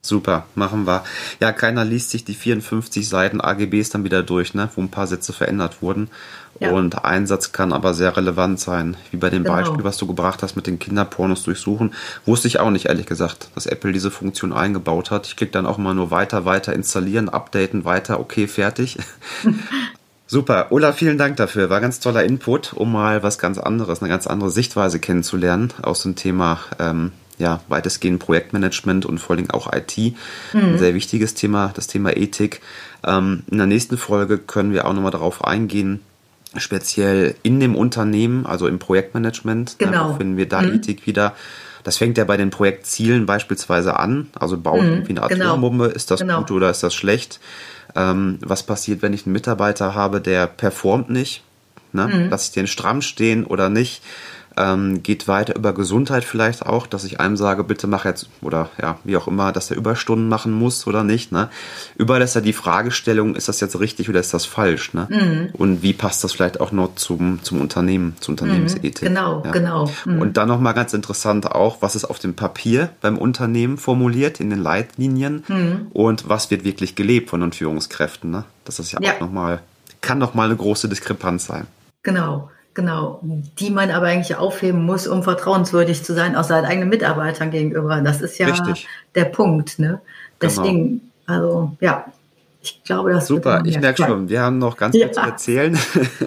Super, 0.06 0.46
machen 0.54 0.86
wir. 0.86 1.04
Ja, 1.40 1.52
keiner 1.52 1.84
liest 1.84 2.10
sich 2.10 2.24
die 2.24 2.34
54 2.34 3.08
Seiten 3.08 3.40
AGBs 3.40 3.90
dann 3.90 4.04
wieder 4.04 4.22
durch, 4.22 4.54
ne, 4.54 4.68
wo 4.74 4.80
ein 4.80 4.90
paar 4.90 5.06
Sätze 5.06 5.32
verändert 5.32 5.82
wurden. 5.82 6.08
Ja. 6.60 6.70
Und 6.70 7.04
ein 7.04 7.26
Satz 7.26 7.52
kann 7.52 7.72
aber 7.72 7.92
sehr 7.92 8.16
relevant 8.16 8.60
sein, 8.60 8.96
wie 9.10 9.16
bei 9.16 9.30
dem 9.30 9.42
genau. 9.42 9.56
Beispiel, 9.56 9.84
was 9.84 9.98
du 9.98 10.06
gebracht 10.06 10.42
hast 10.42 10.56
mit 10.56 10.66
den 10.66 10.78
Kinderpornos 10.78 11.42
durchsuchen. 11.42 11.92
Wusste 12.24 12.48
ich 12.48 12.60
auch 12.60 12.70
nicht, 12.70 12.86
ehrlich 12.86 13.06
gesagt, 13.06 13.48
dass 13.54 13.66
Apple 13.66 13.92
diese 13.92 14.10
Funktion 14.10 14.52
eingebaut 14.52 15.10
hat. 15.10 15.26
Ich 15.26 15.36
klicke 15.36 15.52
dann 15.52 15.66
auch 15.66 15.76
mal 15.76 15.94
nur 15.94 16.10
weiter, 16.10 16.44
weiter 16.44 16.72
installieren, 16.72 17.28
updaten, 17.28 17.84
weiter, 17.84 18.20
okay, 18.20 18.46
fertig. 18.46 18.98
Super. 20.28 20.68
Ulla, 20.70 20.92
vielen 20.92 21.18
Dank 21.18 21.36
dafür. 21.36 21.70
War 21.70 21.80
ganz 21.80 22.00
toller 22.00 22.24
Input, 22.24 22.72
um 22.72 22.90
mal 22.90 23.22
was 23.22 23.38
ganz 23.38 23.58
anderes, 23.58 24.00
eine 24.00 24.08
ganz 24.08 24.26
andere 24.26 24.50
Sichtweise 24.50 24.98
kennenzulernen 24.98 25.72
aus 25.82 26.02
dem 26.02 26.16
Thema 26.16 26.60
ähm, 26.78 27.12
ja, 27.38 27.60
weitestgehend 27.68 28.18
Projektmanagement 28.18 29.04
und 29.06 29.18
vor 29.18 29.36
allem 29.36 29.50
auch 29.50 29.72
IT. 29.72 29.96
Mhm. 29.98 30.14
Ein 30.52 30.78
sehr 30.78 30.94
wichtiges 30.94 31.34
Thema, 31.34 31.72
das 31.74 31.86
Thema 31.86 32.16
Ethik. 32.16 32.60
Ähm, 33.04 33.42
in 33.50 33.58
der 33.58 33.66
nächsten 33.66 33.98
Folge 33.98 34.38
können 34.38 34.72
wir 34.72 34.86
auch 34.86 34.92
nochmal 34.92 35.10
darauf 35.10 35.44
eingehen, 35.44 36.00
speziell 36.56 37.34
in 37.42 37.60
dem 37.60 37.74
Unternehmen, 37.76 38.46
also 38.46 38.66
im 38.66 38.78
Projektmanagement. 38.78 39.76
Genau. 39.78 40.10
Da 40.10 40.14
finden 40.14 40.36
wir 40.36 40.48
da 40.48 40.62
mhm. 40.62 40.74
Ethik 40.74 41.06
wieder. 41.06 41.34
Das 41.84 41.98
fängt 41.98 42.18
ja 42.18 42.24
bei 42.24 42.36
den 42.36 42.50
Projektzielen 42.50 43.26
beispielsweise 43.26 43.98
an. 43.98 44.28
Also 44.38 44.58
bauen 44.58 44.86
mhm, 44.86 44.92
irgendwie 44.92 45.18
eine 45.18 45.28
genau. 45.28 45.50
Atombombe. 45.50 45.86
Ist 45.86 46.10
das 46.10 46.20
genau. 46.20 46.38
gut 46.38 46.50
oder 46.50 46.70
ist 46.70 46.82
das 46.82 46.94
schlecht? 46.94 47.38
Ähm, 47.94 48.38
was 48.40 48.62
passiert, 48.62 49.02
wenn 49.02 49.12
ich 49.12 49.26
einen 49.26 49.32
Mitarbeiter 49.32 49.94
habe, 49.94 50.20
der 50.20 50.46
performt 50.46 51.10
nicht? 51.10 51.42
Ne? 51.92 52.08
Mhm. 52.08 52.26
Lass 52.30 52.46
ich 52.46 52.52
den 52.52 52.66
stramm 52.66 53.02
stehen 53.02 53.44
oder 53.44 53.68
nicht? 53.68 54.02
Ähm, 54.56 55.02
geht 55.02 55.28
weiter 55.28 55.54
über 55.56 55.72
Gesundheit 55.74 56.24
vielleicht 56.24 56.64
auch, 56.64 56.86
dass 56.86 57.04
ich 57.04 57.20
einem 57.20 57.36
sage, 57.36 57.64
bitte 57.64 57.86
mach 57.86 58.04
jetzt, 58.04 58.28
oder 58.40 58.70
ja, 58.80 58.98
wie 59.04 59.16
auch 59.16 59.28
immer, 59.28 59.52
dass 59.52 59.70
er 59.70 59.76
Überstunden 59.76 60.28
machen 60.28 60.52
muss 60.52 60.86
oder 60.86 61.04
nicht. 61.04 61.32
Ne? 61.32 61.50
Überall 61.96 62.22
ist 62.22 62.34
ja 62.34 62.40
die 62.40 62.52
Fragestellung, 62.52 63.36
ist 63.36 63.48
das 63.48 63.60
jetzt 63.60 63.78
richtig 63.78 64.08
oder 64.08 64.20
ist 64.20 64.32
das 64.32 64.46
falsch? 64.46 64.94
Ne? 64.94 65.08
Mhm. 65.10 65.48
Und 65.52 65.82
wie 65.82 65.92
passt 65.92 66.24
das 66.24 66.32
vielleicht 66.32 66.60
auch 66.60 66.72
noch 66.72 66.94
zum, 66.94 67.42
zum 67.42 67.60
Unternehmen, 67.60 68.16
zur 68.20 68.32
Unternehmensethik? 68.32 69.02
Mhm, 69.02 69.06
genau, 69.06 69.42
ja. 69.44 69.50
genau. 69.50 69.90
Mhm. 70.04 70.20
Und 70.20 70.36
dann 70.36 70.48
nochmal 70.48 70.74
ganz 70.74 70.94
interessant 70.94 71.50
auch, 71.52 71.82
was 71.82 71.94
ist 71.94 72.04
auf 72.04 72.18
dem 72.18 72.34
Papier 72.34 72.88
beim 73.00 73.18
Unternehmen 73.18 73.76
formuliert, 73.76 74.40
in 74.40 74.50
den 74.50 74.62
Leitlinien 74.62 75.44
mhm. 75.48 75.88
und 75.92 76.28
was 76.28 76.50
wird 76.50 76.64
wirklich 76.64 76.94
gelebt 76.94 77.30
von 77.30 77.40
den 77.40 77.52
Führungskräften. 77.52 78.30
Ne? 78.30 78.44
Das 78.64 78.78
ist 78.78 78.92
ja, 78.92 79.00
ja. 79.02 79.14
auch 79.14 79.20
nochmal, 79.20 79.60
kann 80.00 80.18
nochmal 80.18 80.46
eine 80.46 80.56
große 80.56 80.88
Diskrepanz 80.88 81.46
sein. 81.46 81.66
Genau. 82.02 82.50
Genau, 82.76 83.20
die 83.58 83.70
man 83.70 83.90
aber 83.90 84.08
eigentlich 84.08 84.36
aufheben 84.36 84.84
muss, 84.84 85.08
um 85.08 85.22
vertrauenswürdig 85.22 86.04
zu 86.04 86.12
sein, 86.12 86.36
auch 86.36 86.44
seinen 86.44 86.66
eigenen 86.66 86.90
Mitarbeitern 86.90 87.50
gegenüber. 87.50 88.02
Das 88.02 88.20
ist 88.20 88.36
ja 88.36 88.48
Richtig. 88.48 88.86
der 89.14 89.24
Punkt. 89.24 89.78
Ne? 89.78 89.86
Genau. 89.86 90.02
Deswegen, 90.42 90.84
genau. 90.84 91.00
also 91.26 91.76
ja, 91.80 92.04
ich 92.60 92.84
glaube, 92.84 93.14
das 93.14 93.28
Super, 93.28 93.62
ich 93.64 93.80
merke 93.80 94.04
schon, 94.04 94.28
wir 94.28 94.42
haben 94.42 94.58
noch 94.58 94.76
ganz 94.76 94.94
viel 94.94 95.06
ja. 95.06 95.10
zu 95.10 95.20
erzählen. 95.20 95.78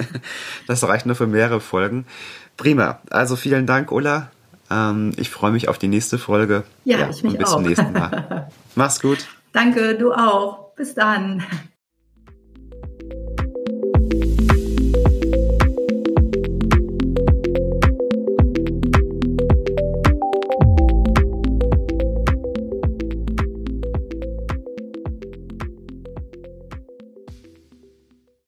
das 0.67 0.83
reicht 0.87 1.05
nur 1.05 1.15
für 1.15 1.27
mehrere 1.27 1.59
Folgen. 1.59 2.07
Prima, 2.57 2.97
also 3.11 3.35
vielen 3.35 3.67
Dank, 3.67 3.91
Ulla. 3.91 4.31
Ähm, 4.71 5.11
ich 5.17 5.29
freue 5.29 5.51
mich 5.51 5.69
auf 5.69 5.77
die 5.77 5.87
nächste 5.87 6.17
Folge. 6.17 6.63
Ja, 6.83 6.97
ja 6.97 7.09
ich 7.11 7.21
mich 7.21 7.33
und 7.33 7.37
bis 7.37 7.47
auch. 7.49 7.57
zum 7.57 7.63
nächsten 7.63 7.93
Mal. 7.93 8.49
Mach's 8.73 8.99
gut. 8.99 9.19
Danke, 9.53 9.93
du 9.99 10.13
auch. 10.13 10.73
Bis 10.75 10.95
dann. 10.95 11.43